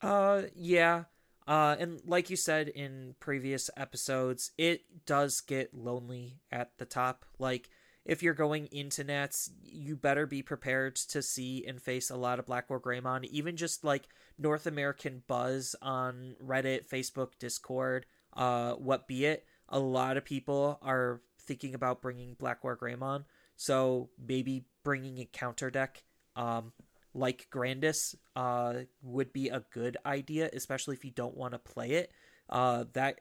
[0.01, 1.05] Uh, yeah.
[1.47, 7.25] Uh, and like you said in previous episodes, it does get lonely at the top.
[7.39, 7.69] Like,
[8.03, 12.39] if you're going into Nats, you better be prepared to see and face a lot
[12.39, 13.25] of Black War Greymon.
[13.25, 14.07] Even just like
[14.37, 20.79] North American buzz on Reddit, Facebook, Discord, uh, what be it, a lot of people
[20.81, 23.25] are thinking about bringing Black War Greymon.
[23.57, 26.03] So maybe bringing a counter deck.
[26.35, 26.71] Um,
[27.13, 31.91] like Grandis uh, would be a good idea, especially if you don't want to play
[31.91, 32.11] it.
[32.49, 33.19] Uh, that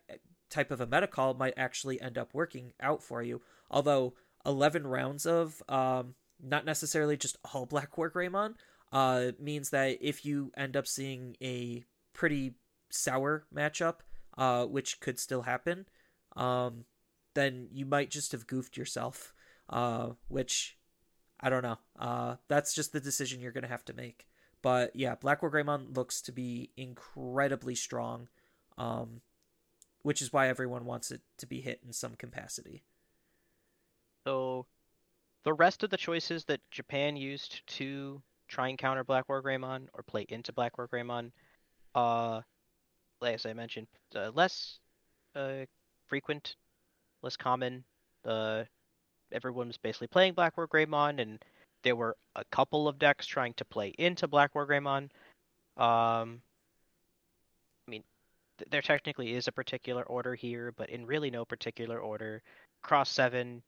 [0.50, 3.40] type of a meta call might actually end up working out for you.
[3.70, 4.14] Although
[4.44, 8.54] 11 rounds of um, not necessarily just all Black War Greymon
[8.92, 12.54] uh, means that if you end up seeing a pretty
[12.90, 13.96] sour matchup,
[14.38, 15.86] uh, which could still happen,
[16.36, 16.84] um,
[17.34, 19.34] then you might just have goofed yourself,
[19.68, 20.76] uh, which
[21.40, 21.78] I don't know.
[21.98, 24.26] Uh, that's just the decision you're going to have to make.
[24.62, 28.28] But yeah, Black War Greymon looks to be incredibly strong,
[28.78, 29.20] um,
[30.02, 32.82] which is why everyone wants it to be hit in some capacity.
[34.26, 34.66] So,
[35.44, 39.86] the rest of the choices that Japan used to try and counter Black War Greymon
[39.92, 41.30] or play into Black War Greymon,
[41.94, 42.40] uh,
[43.22, 43.86] as I mentioned,
[44.16, 44.80] uh, less
[45.36, 45.66] uh,
[46.06, 46.56] frequent,
[47.22, 47.84] less common.
[48.24, 48.64] Uh,
[49.32, 51.44] everyone was basically playing Black War Greymon, and
[51.82, 55.10] there were a couple of decks trying to play into Black War Greymon.
[55.76, 56.40] Um,
[57.86, 58.02] I mean,
[58.58, 62.42] th- there technically is a particular order here, but in really no particular order.
[62.82, 63.62] Cross seven,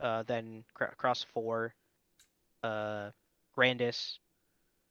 [0.00, 1.74] uh, then cr- cross four,
[2.62, 3.10] uh,
[3.54, 4.18] Grandis,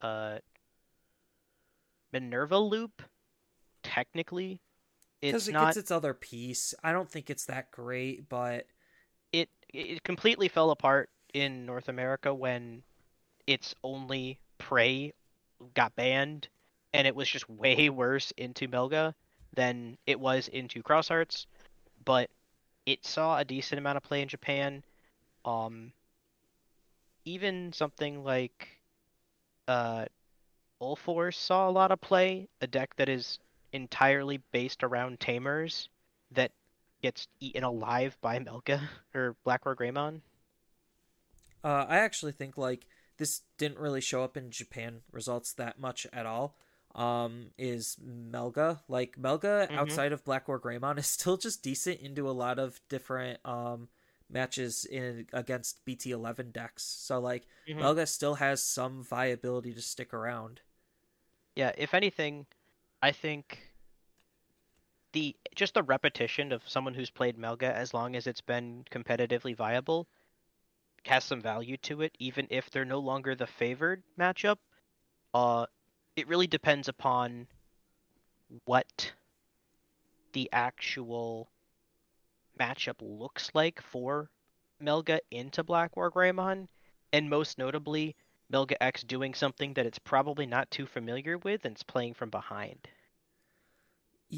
[0.01, 0.37] uh,
[2.13, 3.01] Minerva Loop.
[3.83, 4.59] Technically,
[5.21, 5.65] because it not...
[5.67, 6.73] gets its other piece.
[6.83, 8.65] I don't think it's that great, but
[9.73, 12.83] it completely fell apart in North America when
[13.47, 15.13] its only prey
[15.73, 16.47] got banned,
[16.93, 19.13] and it was just way worse into Melga
[19.53, 21.47] than it was into Cross Hearts.
[22.03, 22.29] But
[22.85, 24.83] it saw a decent amount of play in Japan.
[25.43, 25.91] Um,
[27.25, 28.67] even something like
[29.67, 30.05] uh,
[30.81, 32.47] Ulforce saw a lot of play.
[32.61, 33.39] A deck that is
[33.73, 35.89] entirely based around Tamers
[36.31, 36.51] that
[37.05, 38.81] gets eaten alive by Melga
[39.13, 40.21] or Black War Greymon.
[41.63, 42.87] Uh, I actually think like
[43.17, 46.57] this didn't really show up in Japan results that much at all.
[46.95, 49.77] Um, is Melga like Melga mm-hmm.
[49.77, 53.89] outside of Black War Greymon is still just decent into a lot of different um
[54.27, 56.81] matches in against BT11 decks.
[56.81, 57.81] So like mm-hmm.
[57.81, 60.61] Melga still has some viability to stick around.
[61.55, 62.47] Yeah, if anything,
[63.03, 63.74] I think
[65.15, 69.55] the just the repetition of someone who's played Melga as long as it's been competitively
[69.55, 70.07] viable
[71.05, 74.57] has some value to it, even if they're no longer the favored matchup.
[75.33, 75.65] Uh,
[76.17, 77.47] it really depends upon
[78.65, 79.13] what
[80.33, 81.49] the actual
[82.59, 84.29] matchup looks like for
[84.83, 86.67] Melga into Black War Greymon,
[87.13, 88.17] and most notably,
[88.51, 92.29] Melga X doing something that it's probably not too familiar with and it's playing from
[92.29, 92.89] behind.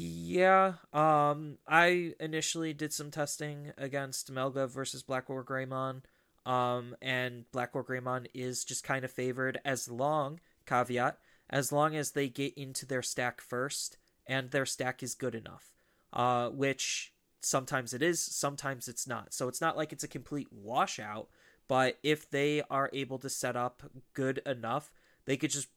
[0.00, 6.02] Yeah, um, I initially did some testing against Melga versus Black War Greymon,
[6.46, 11.18] um, and Black War Greymon is just kind of favored as long, caveat,
[11.50, 15.72] as long as they get into their stack first and their stack is good enough,
[16.12, 19.34] uh, which sometimes it is, sometimes it's not.
[19.34, 21.28] So it's not like it's a complete washout,
[21.66, 23.82] but if they are able to set up
[24.14, 24.92] good enough,
[25.24, 25.68] they could just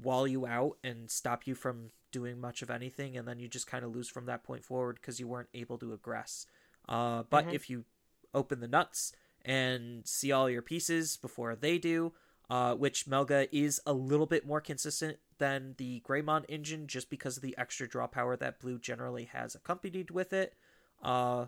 [0.00, 3.66] wall you out and stop you from doing much of anything, and then you just
[3.66, 6.46] kind of lose from that point forward because you weren't able to aggress.
[6.88, 7.54] Uh, but mm-hmm.
[7.54, 7.84] if you
[8.32, 9.12] open the nuts
[9.44, 12.12] and see all your pieces before they do,
[12.48, 17.36] uh, which Melga is a little bit more consistent than the Greymon engine just because
[17.36, 20.54] of the extra draw power that Blue generally has accompanied with it.
[21.02, 21.46] Uh,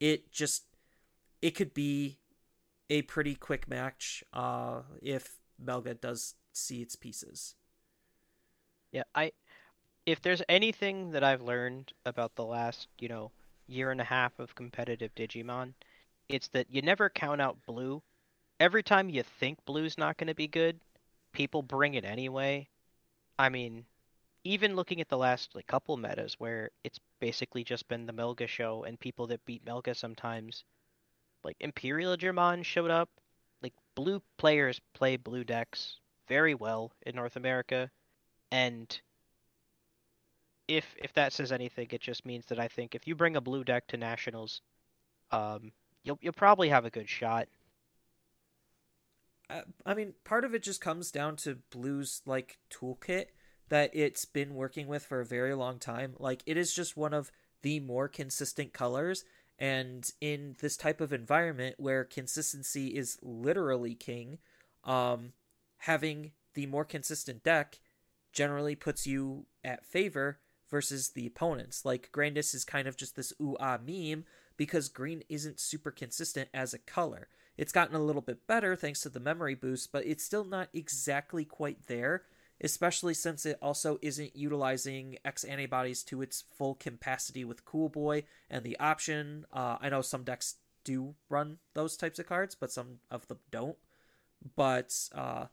[0.00, 0.64] it just
[1.40, 2.18] it could be
[2.90, 7.54] a pretty quick match uh, if Melga does see its pieces.
[8.90, 9.32] Yeah, I
[10.08, 13.30] if there's anything that I've learned about the last, you know,
[13.66, 15.74] year and a half of competitive Digimon,
[16.30, 18.02] it's that you never count out blue.
[18.58, 20.80] Every time you think blue's not going to be good,
[21.34, 22.68] people bring it anyway.
[23.38, 23.84] I mean,
[24.44, 28.48] even looking at the last like couple metas where it's basically just been the Melga
[28.48, 30.64] show and people that beat Melga sometimes,
[31.44, 33.10] like Imperialdramon showed up.
[33.62, 37.90] Like blue players play blue decks very well in North America,
[38.50, 38.98] and
[40.68, 43.40] if if that says anything, it just means that I think if you bring a
[43.40, 44.60] blue deck to nationals,
[45.32, 45.72] um,
[46.04, 47.48] you'll you'll probably have a good shot.
[49.50, 53.26] uh, I mean, part of it just comes down to Blue's like toolkit
[53.68, 56.14] that it's been working with for a very long time.
[56.18, 57.30] Like it is just one of
[57.62, 59.24] the more consistent colors
[59.58, 64.38] and in this type of environment where consistency is literally king,
[64.84, 65.32] um
[65.82, 67.78] having the more consistent deck
[68.32, 70.38] generally puts you at favor
[70.70, 71.84] versus the opponents.
[71.84, 74.24] Like Grandis is kind of just this ooh ah meme
[74.56, 77.28] because green isn't super consistent as a color.
[77.56, 80.68] It's gotten a little bit better thanks to the memory boost, but it's still not
[80.72, 82.22] exactly quite there,
[82.60, 88.24] especially since it also isn't utilizing X antibodies to its full capacity with Cool Boy
[88.48, 89.44] and the option.
[89.52, 93.38] Uh, I know some decks do run those types of cards, but some of them
[93.50, 93.76] don't.
[94.54, 95.46] But uh,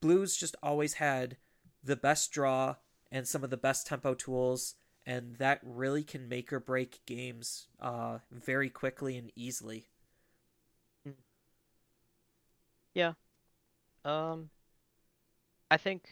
[0.00, 1.36] Blues just always had
[1.84, 2.76] the best draw
[3.12, 4.74] and some of the best tempo tools
[5.06, 9.86] and that really can make or break games uh, very quickly and easily.
[11.04, 11.12] Hmm.
[12.94, 13.12] Yeah.
[14.04, 14.50] Um
[15.70, 16.04] I think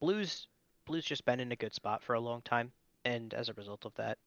[0.00, 0.48] Blues
[0.84, 2.72] Blues just been in a good spot for a long time
[3.04, 4.18] and as a result of that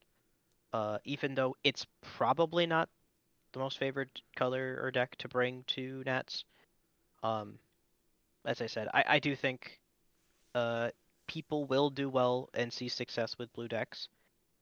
[0.74, 2.90] uh even though it's probably not
[3.54, 6.44] the most favored color or deck to bring to Nats
[7.24, 7.60] um
[8.46, 9.80] as I said I I do think
[10.56, 10.90] uh
[11.30, 14.10] people will do well and see success with blue decks,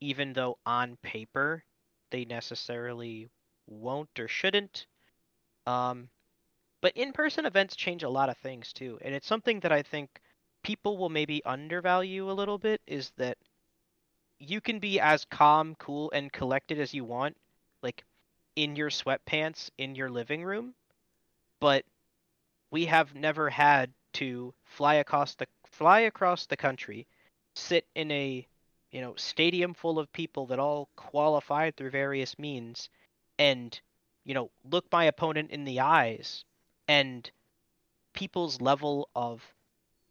[0.02, 1.64] even though on paper
[2.12, 3.30] they necessarily
[3.68, 4.86] won't or shouldn't.
[5.66, 6.10] Um,
[6.82, 10.10] but in-person events change a lot of things too, and it's something that I think
[10.62, 12.82] people will maybe undervalue a little bit.
[12.86, 13.38] Is that
[14.38, 17.38] you can be as calm, cool, and collected as you want,
[17.82, 18.04] like
[18.58, 20.74] in your sweatpants in your living room,
[21.62, 21.86] but
[22.72, 27.08] we have never had to fly across the fly across the country,
[27.56, 28.48] sit in a
[28.92, 32.90] you know stadium full of people that all qualified through various means,
[33.38, 33.80] and
[34.26, 36.46] you know look my opponent in the eyes,
[36.88, 37.30] and
[38.14, 39.44] people's level of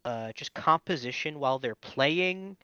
[0.05, 2.57] uh, just composition while they're playing,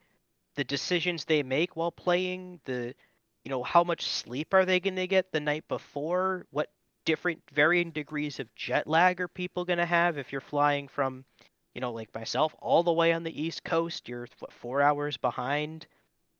[0.55, 2.95] the decisions they make while playing, the
[3.43, 6.69] you know how much sleep are they going to get the night before, what
[7.05, 11.25] different varying degrees of jet lag are people going to have if you're flying from
[11.73, 15.17] you know, like myself, all the way on the East Coast, you're what, four hours
[15.17, 15.87] behind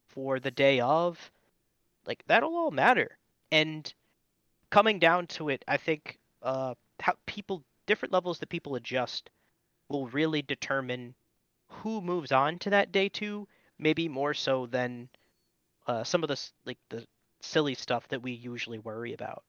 [0.08, 1.32] for the day of.
[2.06, 3.18] Like that'll all matter.
[3.52, 3.92] And
[4.70, 9.30] coming down to it, I think uh, how people different levels that people adjust
[9.90, 11.16] will really determine
[11.68, 13.48] who moves on to that day two.
[13.80, 15.10] Maybe more so than
[15.88, 17.08] uh, some of the like the
[17.42, 19.44] silly stuff that we usually worry about.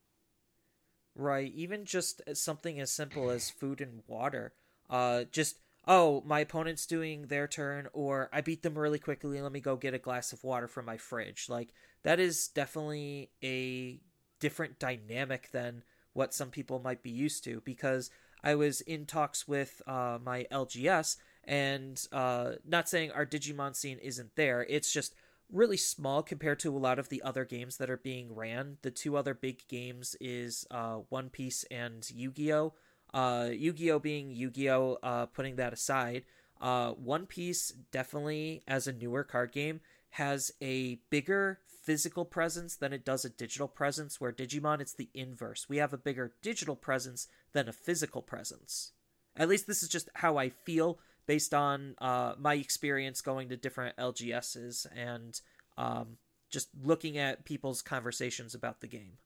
[1.16, 1.52] Right.
[1.54, 4.52] Even just something as simple as food and water.
[4.90, 9.52] Uh, just oh, my opponent's doing their turn, or I beat them really quickly, let
[9.52, 11.46] me go get a glass of water from my fridge.
[11.48, 11.70] Like,
[12.02, 14.00] that is definitely a
[14.40, 18.10] different dynamic than what some people might be used to because
[18.42, 23.98] I was in talks with uh, my LGS, and uh, not saying our Digimon scene
[23.98, 25.14] isn't there, it's just
[25.50, 28.78] really small compared to a lot of the other games that are being ran.
[28.82, 32.74] The two other big games is uh, One Piece and Yu Gi Oh!
[33.14, 36.24] Uh, Yu-Gi-Oh being Yu-Gi-Oh, uh, putting that aside,
[36.60, 39.80] uh, One Piece definitely as a newer card game
[40.10, 44.20] has a bigger physical presence than it does a digital presence.
[44.20, 45.68] Where Digimon, it's the inverse.
[45.68, 48.92] We have a bigger digital presence than a physical presence.
[49.36, 53.56] At least this is just how I feel based on uh, my experience going to
[53.56, 55.40] different LGSs and
[55.76, 56.18] um,
[56.50, 59.18] just looking at people's conversations about the game.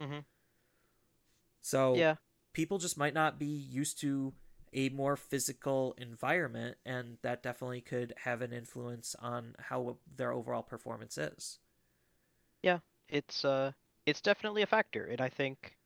[0.00, 0.18] Mm-hmm.
[1.62, 2.16] So yeah,
[2.52, 4.32] people just might not be used to
[4.74, 10.62] a more physical environment and that definitely could have an influence on how their overall
[10.62, 11.58] performance is
[12.62, 12.78] yeah
[13.08, 13.70] it's uh
[14.04, 15.76] it's definitely a factor and i think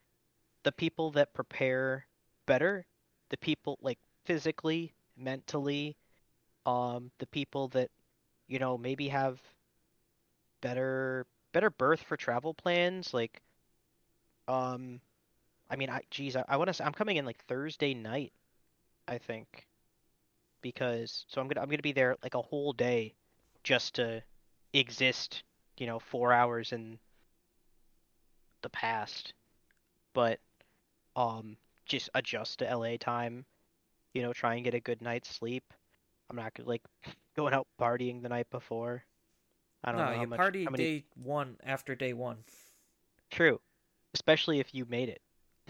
[0.63, 2.07] the people that prepare
[2.47, 2.87] better
[3.29, 5.97] the people like physically mentally
[6.67, 7.91] um the people that
[8.49, 9.41] you know maybe have
[10.61, 13.43] better better berth for travel plans like
[14.49, 15.01] um
[15.71, 16.75] I mean, I geez, I, I want to.
[16.75, 18.33] Say I'm coming in like Thursday night,
[19.09, 19.67] I think,
[20.63, 23.15] because so I'm gonna I'm gonna be there like a whole day,
[23.65, 24.23] just to
[24.73, 25.45] exist.
[25.79, 26.99] You know, four hours in
[28.63, 29.33] the past,
[30.15, 30.41] but
[31.17, 31.57] um,
[31.87, 33.47] just adjust to LA time.
[34.15, 35.65] You know, try and get a good night's sleep.
[36.31, 36.83] I'm not like
[37.37, 39.05] going out partying the night before.
[39.85, 40.15] I don't no, know.
[40.15, 40.77] No, you much, party many...
[40.77, 42.39] day one after day one.
[43.31, 43.61] True,
[44.15, 45.21] especially if you made it.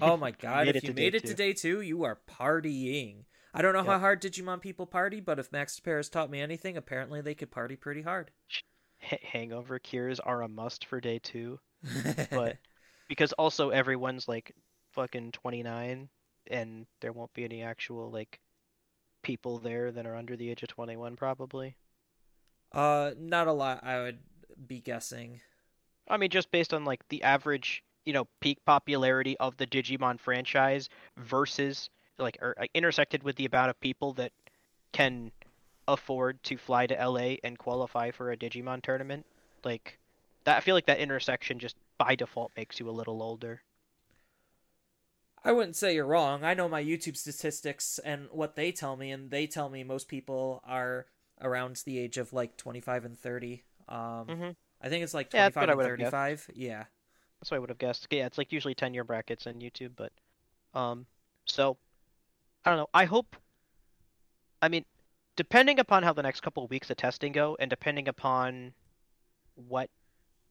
[0.00, 3.24] Oh my god, if you made it to day two, you are partying.
[3.54, 3.88] I don't know yep.
[3.88, 7.50] how hard Digimon people party, but if Max Paris taught me anything, apparently they could
[7.50, 8.30] party pretty hard.
[9.10, 11.58] H- hangover cures are a must for day two.
[12.30, 12.58] but
[13.08, 14.54] because also everyone's like
[14.92, 16.08] fucking 29
[16.50, 18.40] and there won't be any actual like
[19.22, 21.76] people there that are under the age of 21 probably.
[22.72, 23.84] Uh, not a lot.
[23.84, 24.18] I would
[24.66, 25.40] be guessing.
[26.08, 30.18] I mean, just based on like the average, you know, peak popularity of the Digimon
[30.18, 34.32] franchise versus like or like, intersected with the amount of people that
[34.92, 35.30] can
[35.86, 39.24] afford to fly to LA and qualify for a Digimon tournament.
[39.64, 39.98] Like
[40.44, 43.62] that I feel like that intersection just by default makes you a little older.
[45.44, 46.44] I wouldn't say you're wrong.
[46.44, 50.08] I know my YouTube statistics and what they tell me, and they tell me most
[50.08, 51.06] people are
[51.40, 53.62] around the age of like 25 and 30.
[53.88, 54.50] Um, mm-hmm.
[54.82, 56.46] I think it's like 25 yeah, and 35.
[56.46, 56.58] Guessed.
[56.58, 56.84] Yeah.
[57.40, 58.06] That's what I would have guessed.
[58.10, 60.12] Yeah, it's like usually 10 year brackets on YouTube, but
[60.74, 61.06] um,
[61.44, 61.76] so
[62.64, 62.88] I don't know.
[62.92, 63.36] I hope.
[64.60, 64.84] I mean,
[65.36, 68.72] depending upon how the next couple of weeks of testing go, and depending upon
[69.54, 69.88] what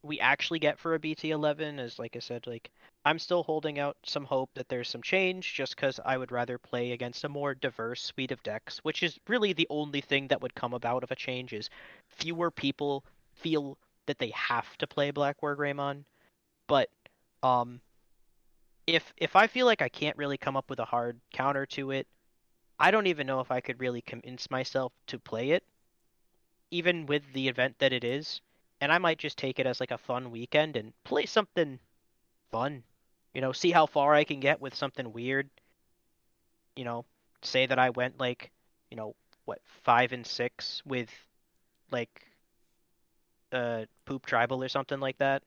[0.02, 2.70] we actually get for a BT11, is like I said, like
[3.04, 6.58] I'm still holding out some hope that there's some change, just because I would rather
[6.58, 10.40] play against a more diverse suite of decks, which is really the only thing that
[10.40, 11.52] would come about of a change.
[11.52, 11.70] Is
[12.08, 16.04] fewer people feel that they have to play Black War Greymon,
[16.66, 16.88] but
[17.42, 17.80] um,
[18.86, 21.90] if if I feel like I can't really come up with a hard counter to
[21.90, 22.06] it,
[22.78, 25.64] I don't even know if I could really convince myself to play it,
[26.70, 28.40] even with the event that it is.
[28.80, 31.78] And I might just take it as like a fun weekend and play something
[32.50, 32.82] fun.
[33.34, 35.48] You know, see how far I can get with something weird.
[36.76, 37.04] You know,
[37.42, 38.50] say that I went like,
[38.90, 39.14] you know,
[39.44, 41.10] what, five and six with
[41.90, 42.22] like
[43.52, 45.42] uh poop tribal or something like that.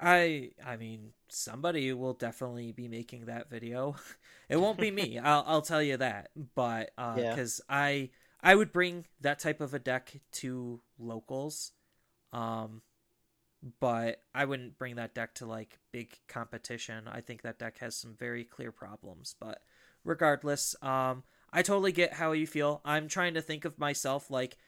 [0.00, 3.96] I I mean somebody will definitely be making that video.
[4.48, 5.18] it won't be me.
[5.22, 6.30] I'll I'll tell you that.
[6.54, 7.34] But uh yeah.
[7.34, 8.10] cuz I
[8.44, 11.72] I would bring that type of a deck to locals.
[12.32, 12.82] Um
[13.80, 17.08] but I wouldn't bring that deck to like big competition.
[17.08, 19.62] I think that deck has some very clear problems, but
[20.04, 22.82] regardless, um I totally get how you feel.
[22.84, 24.58] I'm trying to think of myself like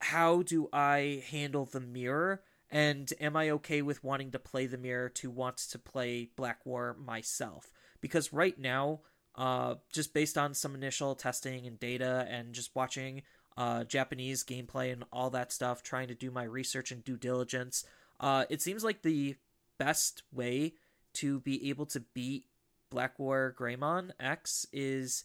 [0.00, 4.76] how do I handle the mirror and am I okay with wanting to play the
[4.78, 7.72] mirror to want to play Black War myself?
[8.00, 9.00] Because right now,
[9.38, 13.22] uh, just based on some initial testing and data and just watching
[13.56, 17.84] uh, Japanese gameplay and all that stuff, trying to do my research and due diligence,
[18.18, 19.36] uh, it seems like the
[19.78, 20.74] best way
[21.14, 22.46] to be able to beat
[22.90, 25.24] Black War Greymon X is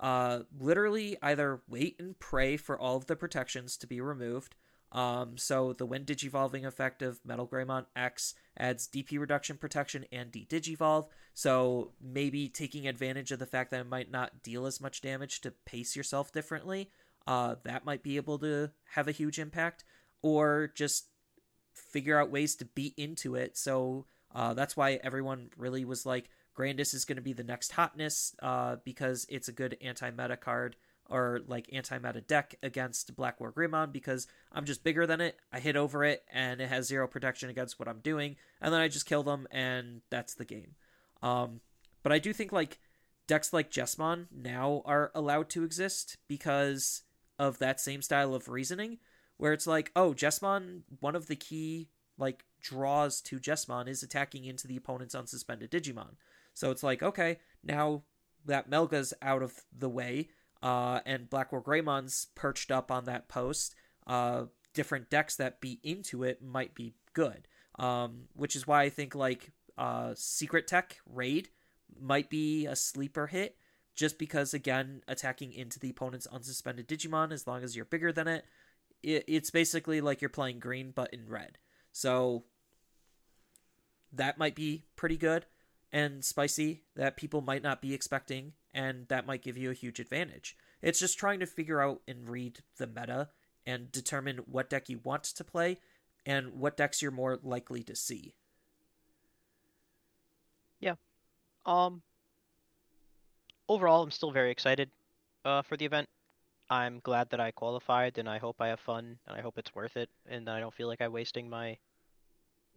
[0.00, 4.56] uh, literally either wait and pray for all of the protections to be removed,
[4.92, 10.30] um, so the when digivolving effect of Metal Greymon X adds DP reduction protection and
[10.30, 11.08] de-digivolve.
[11.34, 15.40] So maybe taking advantage of the fact that it might not deal as much damage
[15.40, 16.90] to pace yourself differently,
[17.26, 19.84] uh, that might be able to have a huge impact.
[20.20, 21.06] Or just
[21.74, 23.56] figure out ways to beat into it.
[23.56, 27.72] So uh, that's why everyone really was like, Grandis is going to be the next
[27.72, 30.76] hotness uh, because it's a good anti-meta card
[31.08, 35.38] or like anti-meta deck against Black War Greymon because I'm just bigger than it.
[35.52, 38.80] I hit over it and it has zero protection against what I'm doing, and then
[38.80, 40.74] I just kill them and that's the game.
[41.22, 41.60] Um,
[42.02, 42.78] but I do think like
[43.26, 47.02] decks like Jessamon now are allowed to exist because
[47.38, 48.98] of that same style of reasoning,
[49.36, 51.88] where it's like, oh, Jessamon, one of the key
[52.18, 56.16] like draws to Jessamon is attacking into the opponent's unsuspended Digimon.
[56.54, 58.02] So it's like, okay, now
[58.44, 60.28] that Melga's out of the way,
[60.62, 63.74] uh, and Black War Greymon's perched up on that post,
[64.06, 64.44] uh,
[64.74, 67.48] different decks that beat into it might be good.
[67.78, 71.48] Um, which is why I think like uh, Secret Tech Raid
[71.98, 73.56] might be a sleeper hit,
[73.94, 78.28] just because again attacking into the opponent's unsuspended Digimon as long as you're bigger than
[78.28, 78.44] it,
[79.02, 81.58] it it's basically like you're playing green but in red.
[81.92, 82.44] So
[84.12, 85.46] that might be pretty good
[85.92, 90.00] and spicy that people might not be expecting and that might give you a huge
[90.00, 90.56] advantage.
[90.80, 93.28] It's just trying to figure out and read the meta
[93.66, 95.78] and determine what deck you want to play
[96.26, 98.34] and what decks you're more likely to see.
[100.80, 100.94] Yeah.
[101.64, 102.02] Um
[103.68, 104.90] overall I'm still very excited
[105.44, 106.08] uh for the event.
[106.70, 109.74] I'm glad that I qualified and I hope I have fun and I hope it's
[109.74, 111.76] worth it and I don't feel like I'm wasting my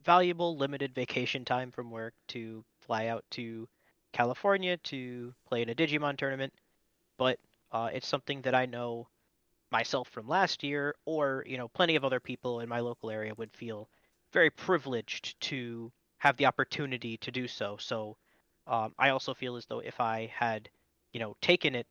[0.04, 3.68] valuable limited vacation time from work to fly out to
[4.16, 6.54] California to play in a Digimon tournament,
[7.18, 7.38] but
[7.74, 9.10] uh, it's something that I know
[9.72, 13.34] myself from last year, or you know, plenty of other people in my local area
[13.36, 13.90] would feel
[14.32, 17.76] very privileged to have the opportunity to do so.
[17.78, 18.16] So
[18.68, 20.70] um, I also feel as though if I had,
[21.12, 21.88] you know, taken it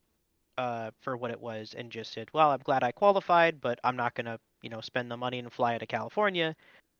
[0.57, 3.97] uh, for what it was and just said, "Well, I'm glad I qualified, but I'm
[3.97, 6.55] not gonna, you know, spend the money and fly out to California,"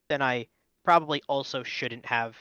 [0.07, 0.45] then I
[0.83, 2.37] probably also shouldn't have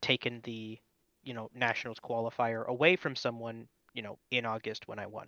[0.00, 0.80] taken the
[1.26, 5.26] you know nationals qualifier away from someone you know in August when I won.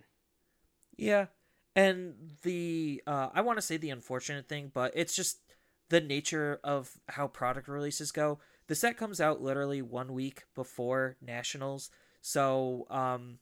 [0.97, 1.27] Yeah,
[1.75, 5.39] and the uh, I want to say the unfortunate thing, but it's just
[5.89, 8.39] the nature of how product releases go.
[8.67, 11.89] The set comes out literally one week before nationals,
[12.21, 13.39] so um,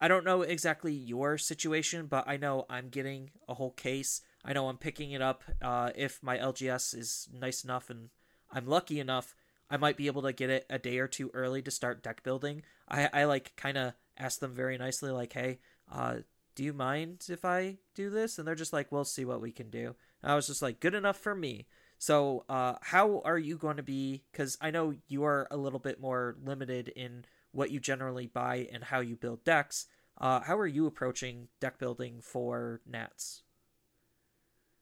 [0.00, 4.22] I don't know exactly your situation, but I know I'm getting a whole case.
[4.44, 8.08] I know I'm picking it up uh, if my LGS is nice enough and
[8.50, 9.34] I'm lucky enough.
[9.70, 12.22] I might be able to get it a day or two early to start deck
[12.22, 12.62] building.
[12.88, 15.60] I, I like kind of ask them very nicely, like, hey,
[15.90, 16.16] uh,
[16.54, 18.38] do you mind if I do this?
[18.38, 19.94] And they're just like, we'll see what we can do.
[20.22, 21.66] And I was just like, good enough for me.
[21.98, 24.24] So, uh, how are you going to be?
[24.32, 28.68] Because I know you are a little bit more limited in what you generally buy
[28.72, 29.86] and how you build decks.
[30.18, 33.42] Uh, how are you approaching deck building for Nats?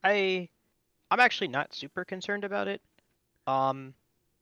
[0.03, 0.49] I,
[1.11, 2.81] I'm actually not super concerned about it.
[3.47, 3.95] Um,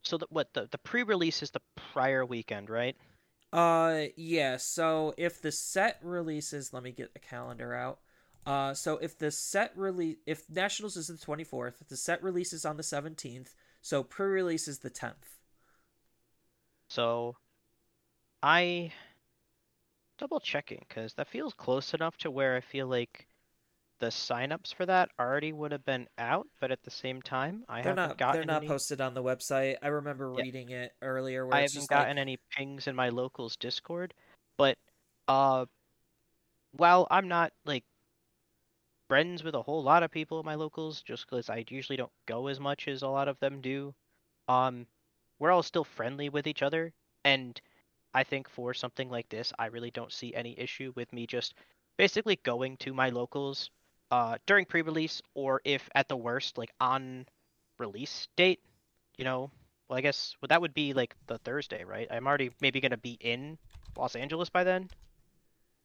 [0.07, 1.61] so that what the the pre-release is the
[1.92, 2.96] prior weekend, right?
[3.52, 4.57] Uh, yeah.
[4.57, 7.98] So if the set releases, let me get the calendar out.
[8.44, 12.64] Uh, so if the set release, if Nationals is the twenty fourth, the set releases
[12.64, 13.54] on the seventeenth.
[13.82, 15.38] So pre-release is the tenth.
[16.88, 17.36] So,
[18.42, 18.92] I
[20.18, 23.26] double checking because that feels close enough to where I feel like
[23.99, 27.80] the signups for that already would have been out, but at the same time, I
[27.82, 29.76] they're haven't not gotten they're not any, posted on the website.
[29.82, 30.44] I remember Yeah.
[30.44, 31.47] reading it earlier.
[31.47, 34.14] Where I it's haven't just gotten like, any pings in my locals Discord.
[34.59, 34.78] But
[35.28, 35.66] uh,
[36.72, 37.84] while I'm not like
[39.09, 42.12] friends with a whole lot of people in my locals, just because I usually don't
[42.26, 43.94] go as much as a lot of them do,
[44.49, 44.86] um,
[45.38, 46.92] we're all still friendly with each other,
[47.24, 47.61] and
[48.14, 51.55] I think for something like this, I really don't see any issue with me just
[51.99, 53.70] basically going to my locals
[54.11, 57.26] uh, during pre-release, or if at the worst, like on
[57.78, 58.61] release date.
[59.18, 59.50] You know,
[59.88, 62.09] well, I guess well, that would be like the Thursday, right?
[62.11, 63.59] I'm already maybe gonna be in
[63.96, 64.88] Los Angeles by then,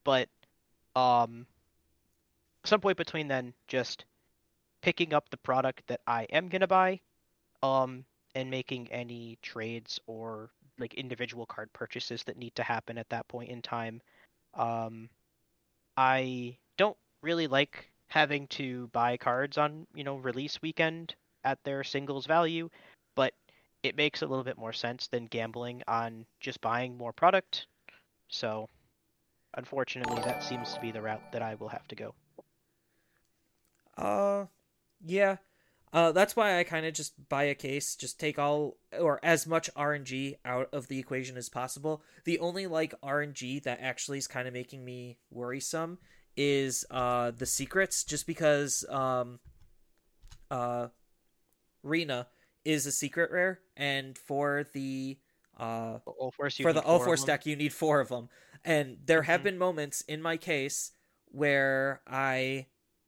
[0.04, 0.30] but
[0.96, 1.46] um,
[2.64, 4.06] some point between then, just
[4.82, 7.00] picking up the product that I am gonna buy,
[7.64, 8.06] um,
[8.36, 10.50] and making any trades or
[10.80, 14.02] like individual card purchases that need to happen at that point in time.
[14.56, 15.10] Um,
[15.96, 21.82] I don't really like having to buy cards on you know release weekend at their
[21.82, 22.70] singles value,
[23.16, 23.34] but
[23.84, 27.68] it makes a little bit more sense than gambling on just buying more product.
[28.28, 28.68] So,
[29.54, 32.14] unfortunately, that seems to be the route that I will have to go.
[33.98, 34.46] Uh,
[35.02, 35.38] yeah.
[35.94, 39.48] Uh, that's why I kind of just buy a case, just take all or as
[39.48, 42.04] much RNG out of the equation as possible.
[42.26, 45.98] The only like RNG that actually is kind of making me worrisome
[46.38, 49.40] is uh the secrets, just because um
[50.50, 50.88] uh
[51.84, 52.28] Rena
[52.64, 55.18] is a secret rare, and for the
[55.60, 56.00] uh
[56.36, 58.30] Force, for the Ulforce deck you need four of them.
[58.64, 59.44] And there have Mhm.
[59.44, 60.92] been moments in my case
[61.34, 62.68] where i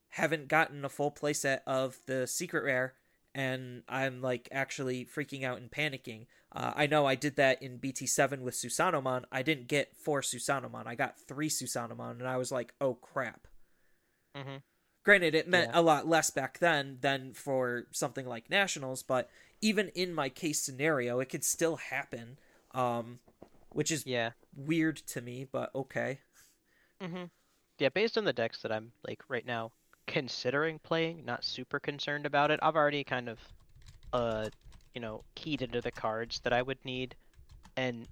[0.10, 2.94] haven't gotten a full playset of the secret rare
[3.36, 6.26] and i'm like actually freaking out and panicking
[6.56, 10.88] uh, i know i did that in bt7 with Susanoomon i didn't get four Susanoomon
[10.88, 13.48] i got three Susanoomon and i was like oh crap
[14.36, 14.62] Mhm.
[15.04, 15.80] granted it meant Yeah.
[15.80, 19.30] a lot less back then than for something like nationals but
[19.62, 22.38] even in my case scenario it could still happen
[22.72, 23.20] um
[23.70, 24.32] which is Yeah.
[24.56, 26.20] weird to me, but okay.
[27.02, 27.24] hmm
[27.80, 29.72] Yeah, based on the decks that I'm like right now
[30.06, 32.60] considering playing, not super concerned about it.
[32.62, 33.40] I've already kind of
[34.14, 34.50] uh
[34.94, 37.16] you know, keyed into the cards that I would need.
[37.76, 38.08] And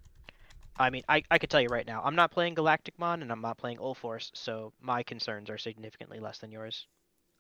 [0.78, 3.42] I mean I, I could tell you right now, I'm not playing Galacticmon and I'm
[3.42, 6.88] not playing Ulforce, so my concerns are significantly less than yours.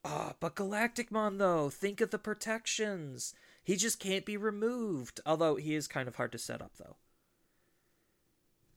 [0.04, 3.34] Ah, but Galacticmon though, think of the protections.
[3.64, 5.20] He just can't be removed.
[5.26, 6.98] Although he is kind of hard to set up though.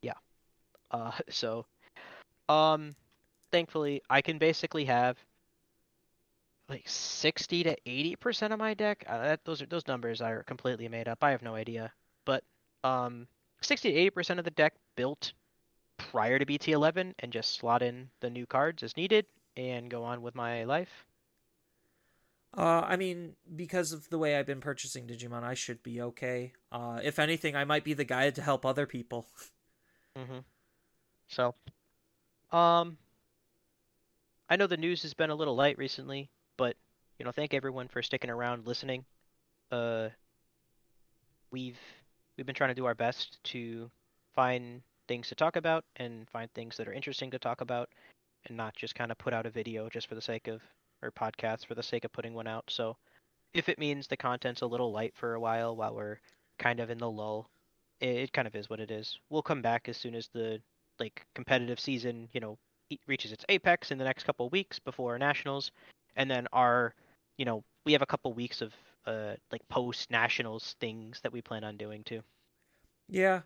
[0.02, 0.18] Yeah.
[0.90, 1.66] Uh so
[2.48, 2.94] um
[3.50, 5.18] thankfully I can basically have
[6.68, 9.04] like 60 to 80% of my deck.
[9.06, 11.22] Uh, that, those are those numbers are completely made up.
[11.22, 11.92] I have no idea.
[12.24, 12.42] But
[12.82, 13.26] um
[13.60, 15.32] 60 to 80% of the deck built
[15.96, 20.22] prior to BT11 and just slot in the new cards as needed and go on
[20.22, 21.06] with my life.
[22.56, 26.52] Uh, I mean, because of the way I've been purchasing Digimon, I should be okay.
[26.70, 29.26] Uh, if anything, I might be the guy to help other people.
[30.16, 30.38] Mm-hmm.
[31.26, 31.54] So,
[32.52, 32.96] um,
[34.48, 36.76] I know the news has been a little light recently, but
[37.18, 39.04] you know, thank everyone for sticking around, listening.
[39.70, 40.08] Uh,
[41.50, 41.78] we've
[42.36, 43.90] we've been trying to do our best to
[44.34, 47.88] find things to talk about and find things that are interesting to talk about,
[48.46, 50.60] and not just kind of put out a video just for the sake of
[51.02, 52.64] or podcasts for the sake of putting one out.
[52.68, 52.96] So,
[53.52, 56.18] if it means the content's a little light for a while while we're
[56.58, 57.48] kind of in the lull,
[58.00, 59.18] it, it kind of is what it is.
[59.30, 60.60] We'll come back as soon as the
[60.98, 62.58] like competitive season, you know,
[63.06, 65.70] reaches its apex in the next couple weeks before nationals,
[66.16, 66.94] and then our,
[67.36, 68.72] you know, we have a couple weeks of
[69.06, 72.22] uh like post nationals things that we plan on doing too.
[73.08, 73.40] Yeah.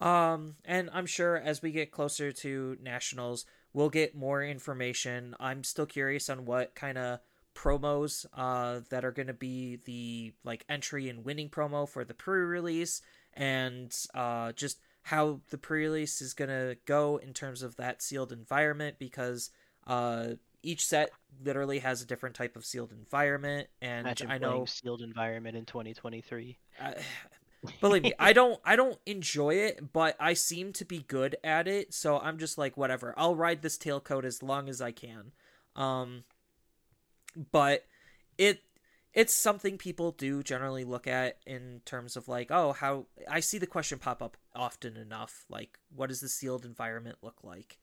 [0.00, 5.34] Um, and I'm sure as we get closer to nationals, we'll get more information.
[5.40, 7.20] I'm still curious on what kind of
[7.54, 12.14] promos uh that are going to be the like entry and winning promo for the
[12.14, 13.02] pre-release
[13.34, 18.30] and uh just how the pre-release is going to go in terms of that sealed
[18.30, 19.50] environment because
[19.88, 20.28] uh
[20.62, 21.10] each set
[21.42, 25.64] literally has a different type of sealed environment and Imagine I know sealed environment in
[25.64, 26.58] 2023.
[26.80, 26.94] I,
[27.80, 31.66] believe me i don't i don't enjoy it but i seem to be good at
[31.66, 35.32] it so i'm just like whatever i'll ride this tailcoat as long as i can
[35.74, 36.22] um
[37.50, 37.84] but
[38.36, 38.62] it
[39.12, 43.58] it's something people do generally look at in terms of like oh how i see
[43.58, 47.78] the question pop up often enough like what does the sealed environment look like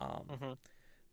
[0.00, 0.56] um Mhm.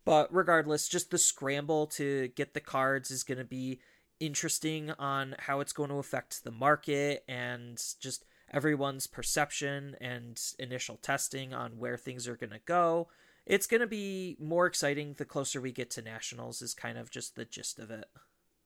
[0.07, 3.81] But regardless just the scramble to get the cards is going to be
[4.21, 10.95] interesting on how it's going to affect the market and just everyone's perception and initial
[10.95, 13.09] testing on where things are going to go.
[13.45, 17.11] It's going to be more exciting the closer we get to nationals is kind of
[17.11, 18.05] just the gist of it.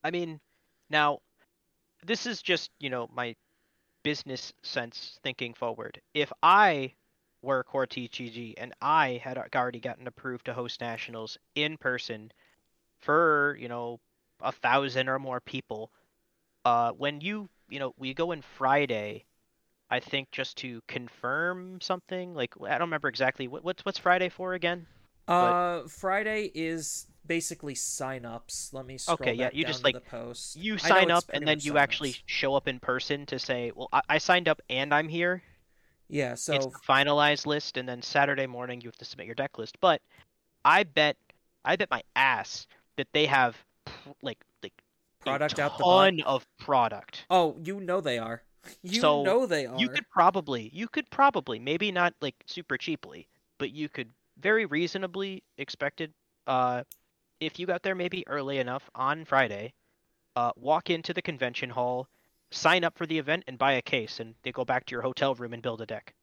[0.04, 0.42] I mean,
[0.92, 1.22] now
[2.06, 3.36] this is just, you know, my
[4.04, 6.02] business sense thinking forward.
[6.14, 6.94] If I
[7.42, 12.32] were Core TGG and I had already gotten approved to host nationals in person
[13.00, 14.00] for, you know,
[14.42, 15.92] a thousand or more people,
[16.66, 19.26] uh, when you, you know, we go in Friday,
[19.90, 22.34] I think just to confirm something.
[22.36, 24.88] Like I don't remember exactly what what's what's Friday for again.
[25.28, 28.74] Uh Friday is basically sign-ups.
[28.74, 30.56] Let me scroll Okay, yeah, you down just, like, the post.
[30.56, 34.02] You sign up and then you actually show up in person to say, "Well, I,
[34.10, 35.44] I signed up and I'm here."
[36.12, 39.36] Yeah, so it's the finalized list, and then Saturday morning you have to submit your
[39.36, 39.78] deck list.
[39.80, 40.02] But
[40.66, 41.18] I bet,
[41.66, 43.58] I bet my ass that they have
[44.22, 44.74] like like
[45.22, 47.26] Product a out the ton of product.
[47.30, 48.44] Oh, you know they are.
[48.84, 49.80] You So, know they are.
[49.80, 54.10] You could probably, you could probably, maybe not like super cheaply, but you could
[54.40, 56.14] very reasonably expected,
[56.48, 56.84] uh,
[57.40, 59.74] if you got there maybe early enough on Friday,
[60.36, 62.08] uh, walk into the convention hall,
[62.52, 65.02] sign up for the event, and buy a case, and they go back to your
[65.02, 66.14] hotel room and build a deck.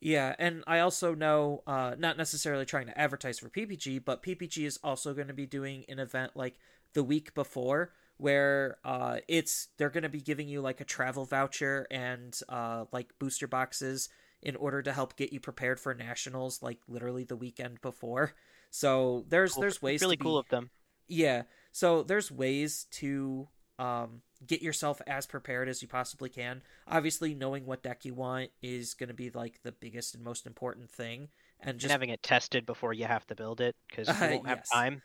[0.00, 4.66] Yeah, and I also know, uh, not necessarily trying to advertise for PPG, but PPG
[4.66, 6.56] is also going to be doing an event like
[6.92, 11.24] the week before where uh, it's they're going to be giving you like a travel
[11.24, 14.08] voucher and uh, like booster boxes
[14.42, 18.32] in order to help get you prepared for nationals, like literally the weekend before.
[18.70, 19.62] So there's Cool.
[19.62, 20.70] there's ways really to cool be, of them.
[21.08, 21.42] yeah.
[21.72, 23.48] So there's ways to
[23.78, 26.62] um, get yourself as prepared as you possibly can.
[26.88, 30.46] Obviously, knowing what deck you want is going to be like the biggest and most
[30.46, 31.28] important thing.
[31.60, 34.36] And and just having it tested before you have to build it because you Uh,
[34.38, 34.70] won't have yes.
[34.72, 35.02] time.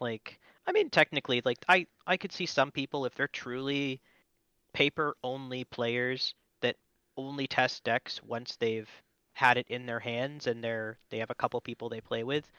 [0.00, 4.00] Like, I mean, technically, like I I could see some people if they're truly
[4.74, 6.76] paper only players that
[7.16, 8.90] only test decks once they've
[9.34, 12.50] had it in their hands and they're they have a couple people they play with.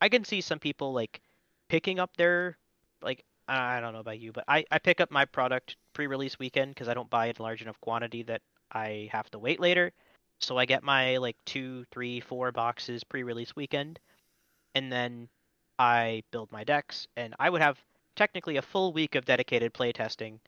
[0.00, 1.22] I can see some people like
[1.68, 2.58] picking up their
[3.02, 6.74] like I don't know about you, but I I pick up my product pre-release weekend
[6.74, 9.92] because I don't buy it in large enough quantity that I have to wait later.
[10.40, 14.00] So I get my like two, three, four boxes pre-release weekend,
[14.74, 15.28] and then
[15.78, 17.78] I build my decks, and I would have
[18.16, 20.38] technically a full week of dedicated playtesting,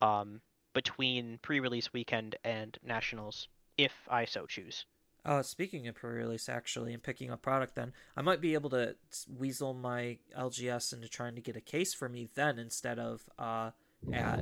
[0.00, 0.40] um,
[0.74, 4.84] between pre-release weekend and nationals, if I so choose.
[5.24, 8.94] Uh, speaking of pre-release, actually, and picking up product, then I might be able to
[9.38, 13.70] weasel my LGS into trying to get a case for me then instead of uh,
[14.12, 14.40] at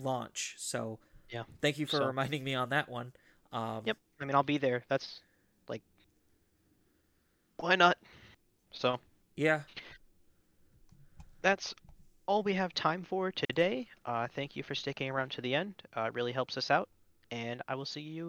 [0.00, 0.54] launch.
[0.58, 0.98] So
[1.30, 3.12] Yeah, thank you for so- reminding me on that one.
[3.52, 3.96] Um, Yep.
[4.20, 4.84] I mean, I'll be there.
[4.88, 5.20] That's
[5.68, 5.82] like,
[7.56, 7.96] why not?
[8.72, 8.98] So
[9.36, 9.62] Yeah.
[11.42, 11.74] that's
[12.26, 13.88] all we have time for today.
[14.04, 15.82] Uh, thank you for sticking around to the end.
[15.96, 16.88] Uh, it really helps us out,
[17.30, 18.28] and I will see you